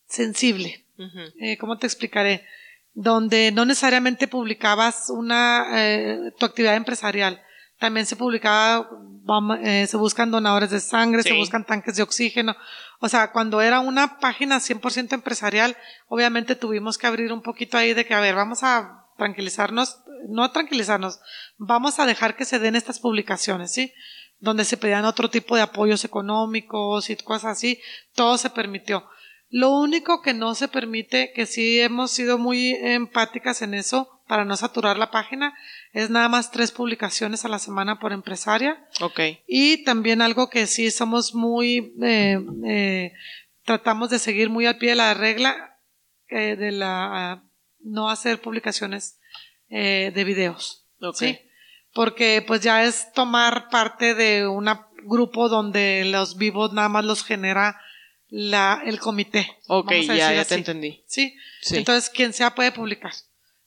[0.07, 0.85] sensible.
[1.41, 2.45] eh, ¿Cómo te explicaré?
[2.93, 7.43] Donde no necesariamente publicabas una, eh, tu actividad empresarial
[7.79, 8.89] también se publicaba,
[9.63, 12.57] eh, se buscan donadores de sangre, se buscan tanques de oxígeno.
[13.01, 15.77] O sea, cuando era una página 100% empresarial,
[16.09, 20.51] obviamente tuvimos que abrir un poquito ahí de que, a ver, vamos a tranquilizarnos, no
[20.51, 21.21] tranquilizarnos,
[21.59, 23.93] vamos a dejar que se den estas publicaciones, ¿sí?
[24.39, 27.81] Donde se pedían otro tipo de apoyos económicos y cosas así,
[28.15, 29.09] todo se permitió.
[29.49, 34.45] Lo único que no se permite, que sí hemos sido muy empáticas en eso, para
[34.45, 35.55] no saturar la página,
[35.97, 38.87] es nada más tres publicaciones a la semana por empresaria.
[39.01, 39.19] Ok.
[39.47, 43.13] Y también algo que sí somos muy, eh, eh,
[43.65, 45.79] tratamos de seguir muy al pie de la regla
[46.29, 47.43] eh, de la
[47.81, 49.21] no hacer publicaciones
[49.71, 50.87] de videos.
[51.15, 51.39] ¿sí?
[51.95, 54.69] Porque pues ya es tomar parte de un
[55.05, 57.81] grupo donde los vivos nada más los genera
[58.29, 59.49] la, el comité.
[59.67, 61.05] Ok, ya, ya te entendí.
[61.07, 61.35] ¿Sí?
[61.63, 61.79] ¿sí?
[61.79, 63.13] Entonces, quien sea puede publicar.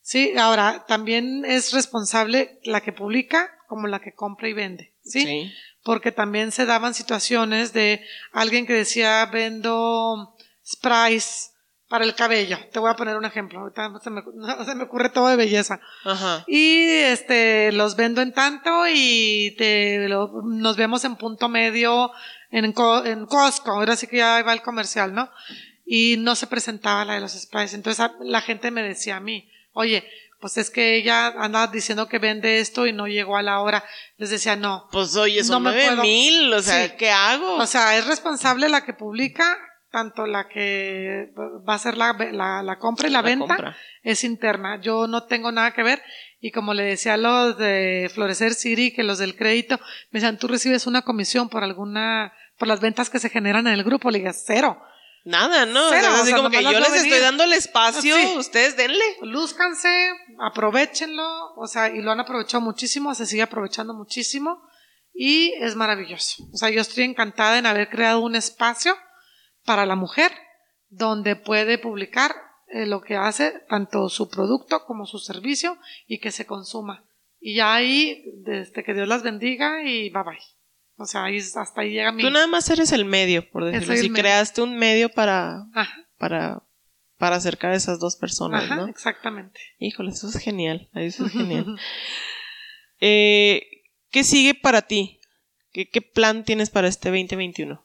[0.09, 5.53] Sí, ahora también es responsable la que publica como la que compra y vende, ¿sí?
[5.83, 11.51] Porque también se daban situaciones de alguien que decía vendo sprays
[11.87, 12.57] para el cabello.
[12.71, 13.59] Te voy a poner un ejemplo.
[13.59, 14.23] Ahorita se me,
[14.65, 15.79] se me ocurre todo de belleza.
[16.03, 16.43] Ajá.
[16.47, 22.09] Y este los vendo en tanto y te nos vemos en punto medio
[22.49, 23.73] en, en Costco.
[23.73, 25.29] Ahora sí que ya va el comercial, ¿no?
[25.85, 27.75] Y no se presentaba la de los sprays.
[27.75, 30.07] Entonces la gente me decía a mí, oye,
[30.39, 33.83] pues es que ella anda diciendo que vende esto y no llegó a la hora.
[34.17, 34.87] Les decía, no.
[34.91, 37.55] Pues oye, son no mil, o sea, ¿qué hago?
[37.55, 39.57] O sea, es responsable la que publica,
[39.91, 41.29] tanto la que
[41.67, 42.13] va a hacer la,
[42.63, 44.79] la, compra y la, venta, es interna.
[44.81, 46.01] Yo no tengo nada que ver.
[46.39, 49.77] Y como le decía a los de Florecer City, que los del crédito,
[50.11, 53.73] me decían, tú recibes una comisión por alguna, por las ventas que se generan en
[53.73, 54.09] el grupo.
[54.09, 54.81] Le dije, cero.
[55.29, 55.91] Nada, ¿no?
[55.91, 59.05] así como que yo les estoy dando el espacio, ustedes denle.
[59.21, 64.63] Lúzcanse, aprovechenlo, o sea, y lo han aprovechado muchísimo, se sigue aprovechando muchísimo
[65.13, 66.49] y es maravilloso.
[66.51, 68.97] O sea, yo estoy encantada en haber creado un espacio
[69.65, 70.31] para la mujer
[70.89, 76.31] donde puede publicar eh, lo que hace, tanto su producto como su servicio y que
[76.31, 77.05] se consuma.
[77.39, 80.58] Y ya ahí, desde que Dios las bendiga y bye bye.
[80.99, 82.21] O sea, hasta ahí llega mi...
[82.21, 84.09] Tú nada más eres el medio, por decirlo así.
[84.11, 85.63] creaste un medio para,
[86.17, 86.61] para,
[87.17, 88.87] para acercar a esas dos personas, Ajá, ¿no?
[88.87, 89.61] exactamente.
[89.77, 90.89] Híjole, eso es genial.
[90.93, 91.79] Eso es genial.
[92.99, 93.61] eh,
[94.11, 95.21] ¿Qué sigue para ti?
[95.71, 97.81] ¿Qué, ¿Qué plan tienes para este 2021?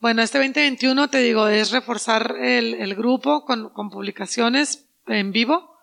[0.00, 5.76] Bueno, este 2021, te digo, es reforzar el, el grupo con, con, publicaciones en vivo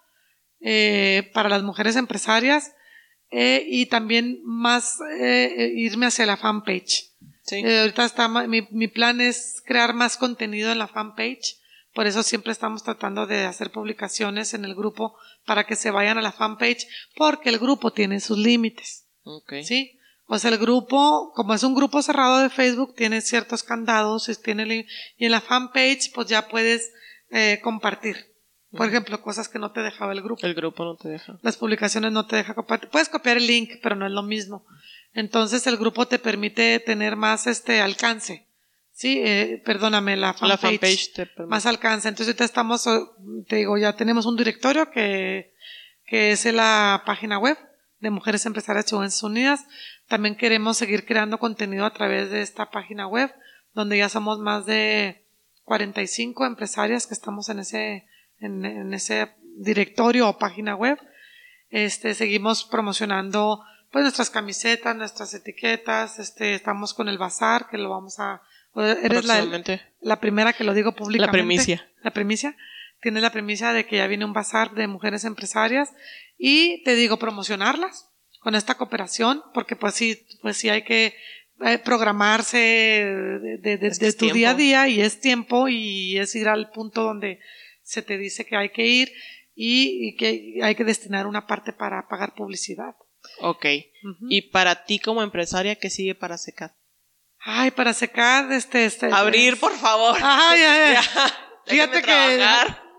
[0.60, 2.76] eh, para las mujeres empresarias
[3.32, 7.12] eh, y también más eh, irme hacia la fanpage.
[7.44, 7.58] Sí.
[7.58, 11.60] Eh, ahorita está, mi, mi, plan es crear más contenido en la fanpage
[11.94, 15.16] Por eso siempre estamos tratando de hacer publicaciones en el grupo
[15.46, 19.06] para que se vayan a la fanpage, porque el grupo tiene sus límites.
[19.24, 19.54] Ok.
[19.64, 20.00] ¿Sí?
[20.28, 24.36] O sea, el grupo, como es un grupo cerrado de Facebook, tiene ciertos candados, y
[24.42, 26.92] tiene, y en la fanpage, pues ya puedes
[27.30, 28.35] eh, compartir.
[28.76, 30.46] Por ejemplo, cosas que no te dejaba el grupo.
[30.46, 31.38] El grupo no te deja.
[31.42, 32.90] Las publicaciones no te deja compartir.
[32.90, 34.66] Puedes copiar el link, pero no es lo mismo.
[35.14, 38.46] Entonces el grupo te permite tener más este alcance.
[38.92, 40.50] Sí, eh, perdóname, la fanpage.
[40.50, 41.50] La fanpage te permite.
[41.50, 42.08] Más alcance.
[42.08, 43.00] Entonces ahorita estamos, eh,
[43.48, 45.54] te digo, ya tenemos un directorio que,
[46.06, 47.58] que es en la página web
[48.00, 49.66] de Mujeres Empresarias Chihuahuenses Unidas.
[50.08, 53.34] También queremos seguir creando contenido a través de esta página web,
[53.74, 55.26] donde ya somos más de
[55.64, 58.06] 45 empresarias que estamos en ese,
[58.40, 60.98] en, en ese directorio o página web.
[61.70, 67.90] Este, seguimos promocionando pues nuestras camisetas, nuestras etiquetas, este, estamos con el bazar que lo
[67.90, 68.42] vamos a,
[68.76, 69.36] eres la,
[70.02, 71.28] la primera que lo digo públicamente.
[71.28, 71.90] La primicia.
[72.04, 72.56] La primicia.
[73.02, 75.94] Tienes la primicia de que ya viene un bazar de mujeres empresarias
[76.38, 78.10] y te digo promocionarlas
[78.42, 81.16] con esta cooperación porque pues sí, pues sí hay que
[81.66, 84.58] eh, programarse de, de- de- de tu día a tiempo.
[84.58, 87.40] día y es tiempo y es ir al punto donde
[87.86, 89.14] se te dice que hay que ir
[89.56, 92.96] y, y que hay que destinar una parte para pagar publicidad.
[93.40, 93.66] Ok.
[94.30, 96.76] Y para ti como empresaria, ¿qué sigue para secar?
[97.40, 99.10] Ay, para secar, este, este.
[99.12, 100.18] Abrir, por favor.
[100.22, 101.06] Ay, ay, ay.
[101.68, 102.46] Ya, Fíjate que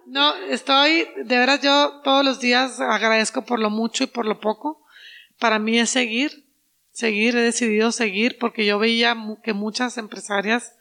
[0.07, 4.41] no, estoy, de veras yo todos los días agradezco por lo mucho y por lo
[4.41, 4.85] poco.
[5.39, 6.49] Para mí es seguir,
[6.91, 10.75] seguir, he decidido seguir porque yo veía que muchas empresarias,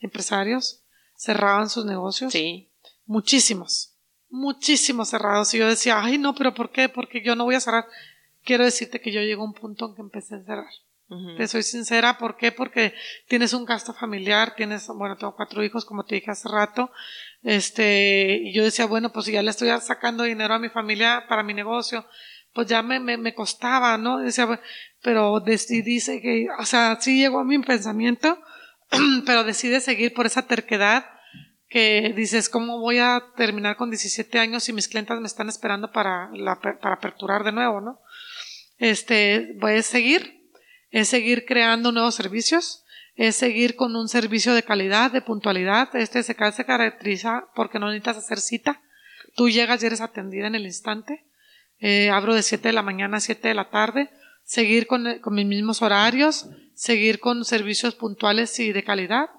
[0.00, 0.82] empresarios
[1.16, 2.32] cerraban sus negocios.
[2.32, 2.71] Sí.
[3.12, 3.94] Muchísimos,
[4.30, 5.52] muchísimos cerrados.
[5.52, 6.88] Y yo decía, ay no, pero ¿por qué?
[6.88, 7.84] Porque yo no voy a cerrar.
[8.42, 10.72] Quiero decirte que yo llego a un punto en que empecé a cerrar.
[11.36, 12.52] Te soy sincera, ¿por qué?
[12.52, 12.94] Porque
[13.28, 16.90] tienes un gasto familiar, tienes, bueno, tengo cuatro hijos, como te dije hace rato,
[17.42, 21.26] este, y yo decía, bueno, pues si ya le estoy sacando dinero a mi familia
[21.28, 22.06] para mi negocio,
[22.54, 24.20] pues ya me, me, me costaba, ¿no?
[24.20, 24.58] Decía,
[25.02, 28.38] pero decidí que, o sea, sí llegó a mi pensamiento,
[29.26, 31.04] pero decide seguir por esa terquedad
[31.72, 35.90] que dices, ¿cómo voy a terminar con 17 años si mis clientas me están esperando
[35.90, 36.30] para,
[36.82, 37.98] para aperturar de nuevo, ¿no?
[38.76, 40.50] Este, voy a seguir,
[40.90, 45.96] es seguir creando nuevos servicios, es seguir con un servicio de calidad, de puntualidad.
[45.96, 48.82] Este se, se caracteriza porque no necesitas hacer cita.
[49.34, 51.24] Tú llegas y eres atendida en el instante.
[51.78, 54.10] Eh, abro de 7 de la mañana a 7 de la tarde.
[54.44, 59.30] Seguir con, con mis mismos horarios, seguir con servicios puntuales y de calidad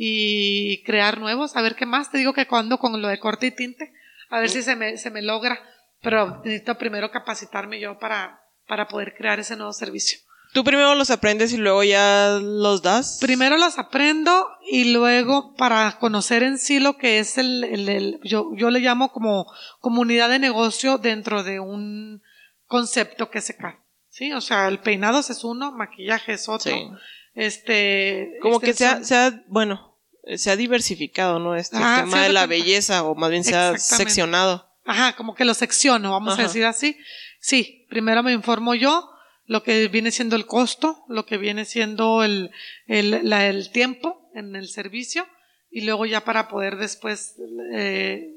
[0.00, 1.56] y crear nuevos.
[1.56, 2.10] A ver qué más.
[2.12, 3.92] Te digo que cuando con lo de corte y tinte,
[4.30, 5.58] a ver si se me, se me logra.
[6.00, 10.20] Pero necesito primero capacitarme yo para, para poder crear ese nuevo servicio.
[10.54, 13.18] Tú primero los aprendes y luego ya los das.
[13.20, 18.20] Primero los aprendo y luego para conocer en sí lo que es el, el- el-
[18.22, 19.46] yo, yo le llamo como
[19.80, 22.22] comunidad de negocio dentro de un
[22.66, 23.76] concepto que se cae.
[24.08, 26.70] Sí, o sea, el peinado es uno, maquillaje es otro.
[26.72, 26.88] Sí.
[27.34, 28.38] Este.
[28.42, 29.00] Como que sea,
[29.48, 29.87] bueno,
[30.36, 31.54] se ha diversificado, ¿no?
[31.56, 32.46] Este tema de la cuenta.
[32.46, 34.68] belleza, o más bien se ha seccionado.
[34.84, 36.42] Ajá, como que lo secciono, vamos Ajá.
[36.42, 36.96] a decir así.
[37.40, 39.08] Sí, primero me informo yo
[39.46, 42.50] lo que viene siendo el costo, lo que viene siendo el,
[42.86, 45.26] el, la- el tiempo en el servicio
[45.70, 47.36] y luego ya para poder después
[47.74, 48.34] eh,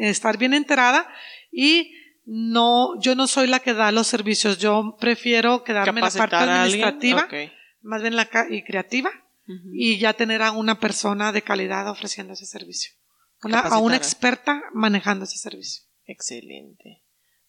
[0.00, 1.08] estar bien enterada
[1.50, 1.92] y
[2.24, 6.36] no, yo no soy la que da los servicios, yo prefiero quedarme en la parte
[6.36, 7.28] administrativa,
[7.82, 9.10] más bien la ca- y creativa
[9.72, 12.92] Y ya tener a una persona de calidad ofreciendo ese servicio.
[13.42, 15.82] Una, a una experta manejando ese servicio.
[16.06, 17.02] Excelente.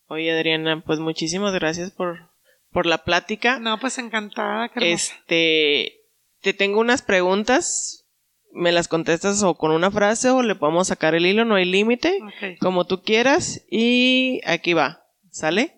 [0.07, 2.31] Oye, Adriana, pues muchísimas gracias por,
[2.71, 3.59] por la plática.
[3.59, 4.91] No, pues encantada, qué.
[4.91, 6.01] Este,
[6.41, 8.05] te tengo unas preguntas.
[8.51, 11.65] Me las contestas o con una frase o le podemos sacar el hilo, no hay
[11.65, 12.19] límite,
[12.59, 13.63] como tú quieras.
[13.67, 15.75] Y aquí va, ¿sale?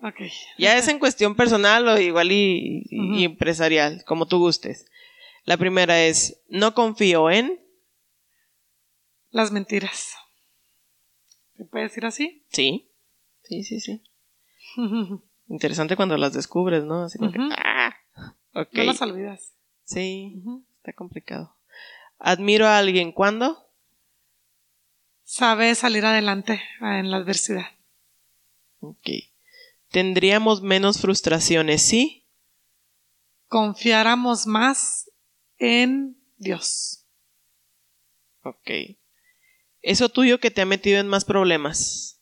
[0.57, 4.87] Ya es en cuestión personal o igual y, y empresarial, como tú gustes.
[5.45, 7.63] La primera es, no confío en.
[9.29, 10.15] Las mentiras.
[11.55, 12.43] ¿Se puede decir así?
[12.49, 12.89] Sí,
[13.43, 14.03] sí, sí, sí.
[15.47, 17.03] Interesante cuando las descubres, ¿no?
[17.03, 17.95] Así como que, ah,
[18.53, 18.73] ok.
[18.73, 19.53] No las olvidas.
[19.83, 20.41] Sí,
[20.77, 21.55] está complicado.
[22.17, 23.69] Admiro a alguien cuando.
[25.23, 27.67] Sabe salir adelante en la adversidad.
[28.79, 29.09] Ok.
[29.91, 32.25] Tendríamos menos frustraciones, ¿sí?
[33.47, 35.04] Confiáramos más
[35.57, 37.05] en Dios.
[38.43, 38.69] Ok.
[39.81, 42.21] Eso tuyo que te ha metido en más problemas.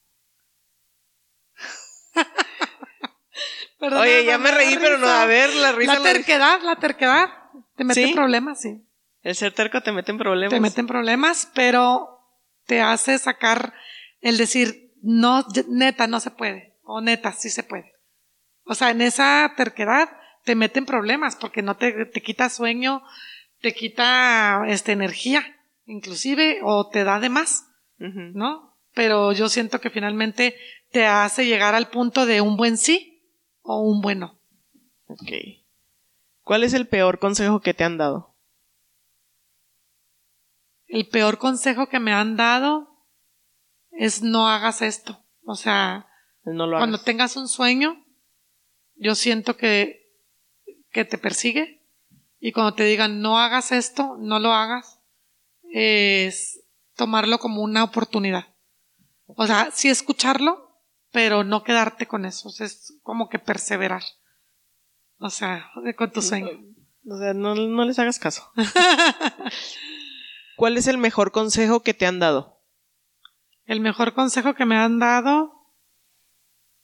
[3.80, 6.00] Perdóname, Oye, ya me reí, pero no, a ver, la risa.
[6.00, 7.30] La terquedad, la terquedad.
[7.76, 8.10] Te mete ¿Sí?
[8.10, 8.82] en problemas, sí.
[9.22, 10.54] El ser terco te mete en problemas.
[10.54, 12.26] Te mete en problemas, pero
[12.66, 13.74] te hace sacar
[14.22, 17.94] el decir, no, neta, no se puede, o neta, sí se puede.
[18.66, 20.10] O sea, en esa terquedad
[20.44, 23.04] te meten problemas porque no te, te quita sueño,
[23.62, 25.44] te quita este, energía,
[25.86, 28.78] inclusive, o te da de más, ¿no?
[28.94, 30.56] Pero yo siento que finalmente
[30.92, 33.24] te hace llegar al punto de un buen sí
[33.62, 34.40] o un bueno.
[35.08, 35.32] Ok.
[36.42, 38.36] ¿Cuál es el peor consejo que te han dado?
[40.88, 42.94] El peor consejo que me han dado
[43.92, 45.24] es no hagas esto.
[45.46, 46.08] O sea,
[46.44, 48.06] cuando tengas un sueño,
[48.96, 50.03] yo siento que,
[50.94, 51.82] que te persigue
[52.40, 55.00] y cuando te digan no hagas esto, no lo hagas,
[55.72, 56.64] es
[56.96, 58.56] tomarlo como una oportunidad.
[59.26, 60.80] O sea, sí escucharlo,
[61.12, 62.50] pero no quedarte con eso.
[62.60, 64.04] es como que perseverar.
[65.18, 66.52] O sea, con tu sueño.
[67.10, 68.52] O sea, no, no les hagas caso.
[70.56, 72.62] ¿Cuál es el mejor consejo que te han dado?
[73.66, 75.72] El mejor consejo que me han dado.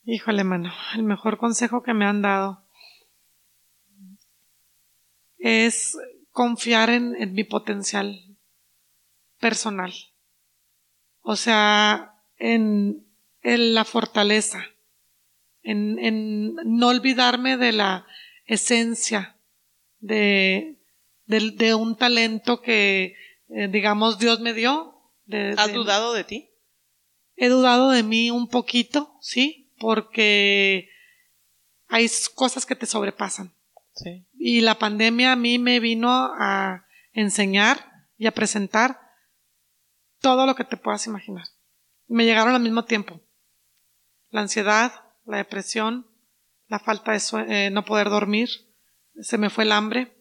[0.04, 0.74] Híjole, mano.
[0.96, 2.69] El mejor consejo que me han dado
[5.40, 5.98] es
[6.32, 8.38] confiar en, en mi potencial
[9.40, 9.94] personal.
[11.22, 13.06] O sea, en,
[13.42, 14.66] en la fortaleza.
[15.64, 18.06] En, en, no olvidarme de la
[18.46, 19.36] esencia
[20.00, 20.78] de,
[21.26, 23.16] de, de un talento que,
[23.50, 24.96] eh, digamos, Dios me dio.
[25.58, 26.50] ¿Has dudado de ti?
[27.36, 30.90] He dudado de mí un poquito, sí, porque
[31.88, 33.54] hay cosas que te sobrepasan.
[33.94, 34.26] Sí.
[34.42, 39.00] Y la pandemia a mí me vino a enseñar y a presentar
[40.22, 41.46] todo lo que te puedas imaginar.
[42.08, 43.22] Me llegaron al mismo tiempo.
[44.30, 44.94] La ansiedad,
[45.26, 46.08] la depresión,
[46.68, 47.20] la falta de
[47.50, 48.50] eh, no poder dormir,
[49.20, 50.16] se me fue el hambre.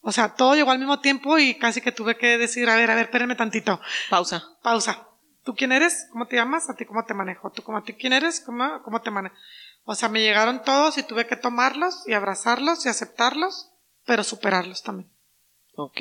[0.00, 2.90] O sea, todo llegó al mismo tiempo y casi que tuve que decir, a ver,
[2.90, 3.80] a ver, espérenme tantito.
[4.08, 4.42] Pausa.
[4.62, 5.06] Pausa.
[5.44, 6.08] ¿Tú quién eres?
[6.10, 6.68] ¿Cómo te llamas?
[6.68, 7.50] ¿A ti cómo te manejo?
[7.52, 8.40] ¿Tú cómo a ti quién eres?
[8.40, 9.34] ¿Cómo, cómo te manejo?
[9.84, 13.70] O sea, me llegaron todos y tuve que tomarlos y abrazarlos y aceptarlos,
[14.04, 15.10] pero superarlos también.
[15.74, 16.00] Ok.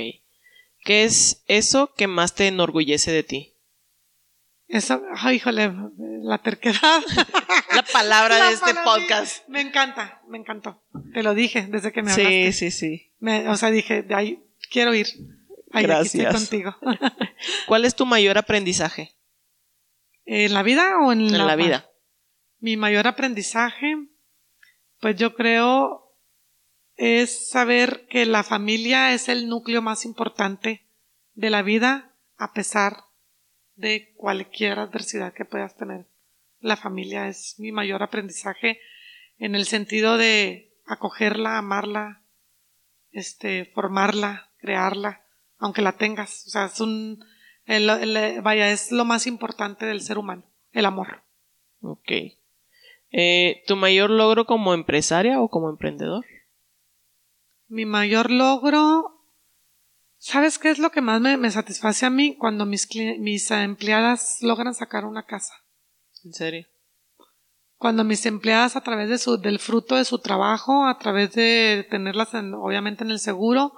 [0.83, 3.55] ¿Qué es eso que más te enorgullece de ti?
[4.67, 5.73] Eso, ay, híjole,
[6.21, 7.01] la terquedad.
[7.75, 9.47] la palabra de este podcast.
[9.47, 10.83] Me encanta, me encantó.
[11.13, 12.53] Te lo dije desde que me hablaste.
[12.53, 13.47] Sí, sí, sí.
[13.47, 15.07] o sea, dije, de ahí quiero ir.
[15.71, 16.33] Ahí Gracias.
[16.33, 16.75] contigo.
[17.67, 19.15] ¿Cuál es tu mayor aprendizaje?
[20.25, 21.88] ¿En la vida o en, en la, vida?
[22.59, 23.95] Mi mayor aprendizaje,
[24.99, 26.13] pues yo creo,
[26.95, 30.85] es saber que la familia es el núcleo más importante
[31.33, 32.97] de la vida, a pesar
[33.75, 36.05] de cualquier adversidad que puedas tener.
[36.59, 38.81] La familia es mi mayor aprendizaje
[39.37, 42.21] en el sentido de acogerla, amarla,
[43.11, 45.23] este, formarla, crearla,
[45.57, 46.45] aunque la tengas.
[46.47, 47.23] O sea, es un,
[48.43, 50.43] vaya, es lo más importante del ser humano,
[50.73, 51.23] el amor.
[51.81, 52.11] Ok.
[53.11, 56.25] Eh, ¿Tu mayor logro como empresaria o como emprendedor?
[57.67, 59.19] Mi mayor logro
[60.21, 62.89] ¿Sabes qué es lo que más me, satisface a mí cuando mis,
[63.19, 65.53] mis empleadas logran sacar una casa?
[66.25, 66.67] ¿En serio?
[67.77, 71.87] Cuando mis empleadas a través de su, del fruto de su trabajo, a través de
[71.89, 73.71] tenerlas obviamente en el seguro,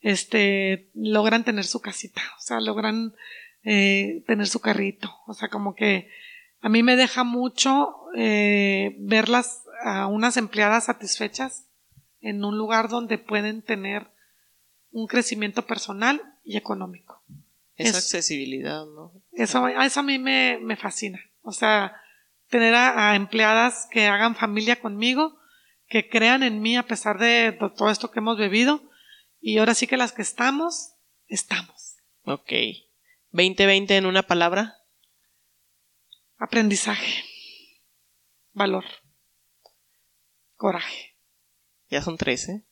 [0.00, 3.14] este, logran tener su casita, o sea, logran
[3.62, 6.08] eh, tener su carrito, o sea, como que
[6.62, 11.66] a mí me deja mucho eh, verlas a unas empleadas satisfechas
[12.20, 14.10] en un lugar donde pueden tener
[14.90, 17.22] un crecimiento personal y económico.
[17.76, 19.12] Esa accesibilidad, ¿no?
[19.32, 21.20] Eso, eso a mí me, me fascina.
[21.42, 22.00] O sea,
[22.48, 25.36] tener a, empleadas que hagan familia conmigo,
[25.88, 28.82] que crean en mí a pesar de todo esto que hemos bebido.
[29.40, 30.94] Y ahora sí que las que estamos,
[31.26, 31.96] estamos.
[32.22, 32.52] Ok.
[33.32, 34.76] 2020 en una palabra.
[36.38, 37.24] Aprendizaje.
[38.54, 38.84] Valor.
[40.56, 41.16] Coraje.
[41.90, 42.64] Ya son tres, ¿eh?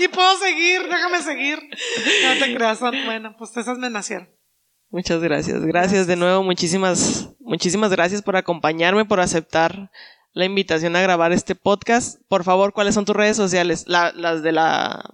[0.00, 1.58] y puedo seguir, déjame seguir.
[1.60, 4.28] No te creas, bueno, pues esas me nacieron.
[4.88, 5.62] Muchas gracias.
[5.64, 9.90] Gracias de nuevo, muchísimas, muchísimas gracias por acompañarme, por aceptar
[10.32, 12.20] la invitación a grabar este podcast.
[12.28, 13.84] Por favor, ¿cuáles son tus redes sociales?
[13.86, 15.04] las de la,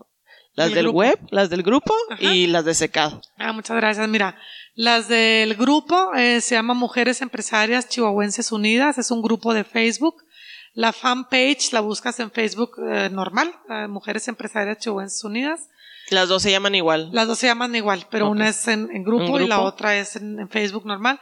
[0.55, 3.21] las del web, las del grupo y las de secado.
[3.39, 4.09] Ah, muchas gracias.
[4.09, 4.39] Mira,
[4.75, 8.97] las del grupo eh, se llama Mujeres Empresarias Chihuahuenses Unidas.
[8.97, 10.25] Es un grupo de Facebook.
[10.73, 15.69] La fanpage la buscas en Facebook eh, normal, eh, Mujeres Empresarias Chihuahuenses Unidas.
[16.09, 17.11] Las dos se llaman igual.
[17.13, 20.49] Las dos se llaman igual, pero una es en, grupo, y la otra es en,
[20.49, 21.21] Facebook normal.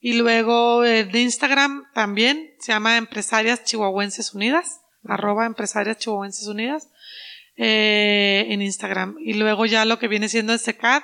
[0.00, 6.88] Y luego eh, de Instagram también se llama Empresarias Chihuahuenses Unidas, arroba Empresarias Chihuahuenses Unidas
[7.56, 9.16] en Instagram.
[9.20, 11.02] Y luego ya lo que viene siendo el SECAD,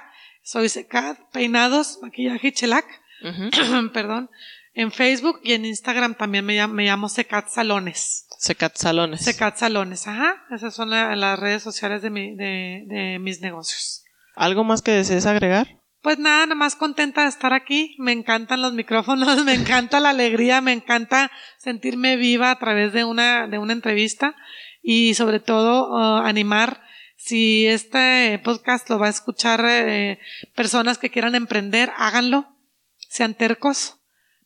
[0.49, 2.86] Soy Secat, peinados, maquillaje y chelac.
[3.92, 4.30] Perdón.
[4.72, 8.26] En Facebook y en Instagram también me llamo, me llamo Secat Salones.
[8.38, 9.20] Secat Salones.
[9.20, 10.46] Secat Salones, ajá.
[10.51, 14.05] Esas son las redes sociales de, mi, de, de mis negocios.
[14.36, 15.68] ¿Algo más que desees agregar?
[16.01, 17.94] Pues nada, nada más contenta de estar aquí.
[17.99, 23.05] Me encantan los micrófonos, me encanta la alegría, me encanta sentirme viva a través de
[23.05, 24.34] una, de una entrevista
[24.80, 26.88] y sobre todo uh, animar
[27.28, 30.18] si este podcast lo va a escuchar eh,
[30.54, 32.48] personas que quieran emprender, háganlo,
[32.96, 33.98] sean tercos,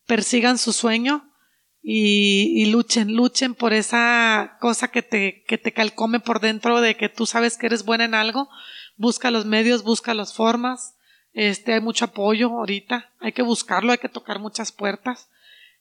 [0.05, 1.33] persigan su sueño
[1.81, 7.09] y, luchen, luchen por esa cosa que te, que te calcome por dentro de que
[7.09, 8.49] tú sabes que eres buena en algo,
[8.97, 10.97] busca los medios, busca las formas,
[11.35, 15.29] este, hay mucho apoyo ahorita, hay que buscarlo, hay que tocar muchas puertas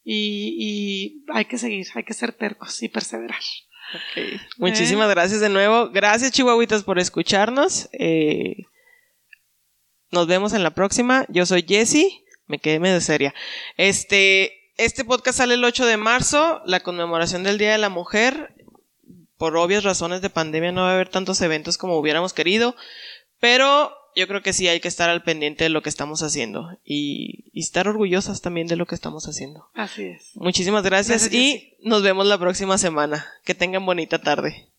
[0.03, 3.41] y hay que seguir, hay que ser tercos y perseverar.
[4.11, 4.39] Okay.
[4.57, 5.89] Muchísimas gracias de nuevo.
[5.89, 7.89] Gracias, Chihuahuitas, por escucharnos.
[7.93, 8.63] Eh,
[10.11, 11.25] nos vemos en la próxima.
[11.29, 12.23] Yo soy Jessie.
[12.47, 13.33] Me quedé medio seria.
[13.77, 18.55] Este, este podcast sale el 8 de marzo, la conmemoración del Día de la Mujer.
[19.37, 22.75] Por obvias razones de pandemia no va a haber tantos eventos como hubiéramos querido,
[23.39, 26.78] pero yo creo que sí hay que estar al pendiente de lo que estamos haciendo
[26.86, 29.68] y, estar orgullosas también de lo que estamos haciendo.
[29.74, 30.32] Así es.
[30.36, 33.26] Muchísimas gracias, y nos vemos la próxima semana.
[33.43, 34.70] Que tengan bonita tarde.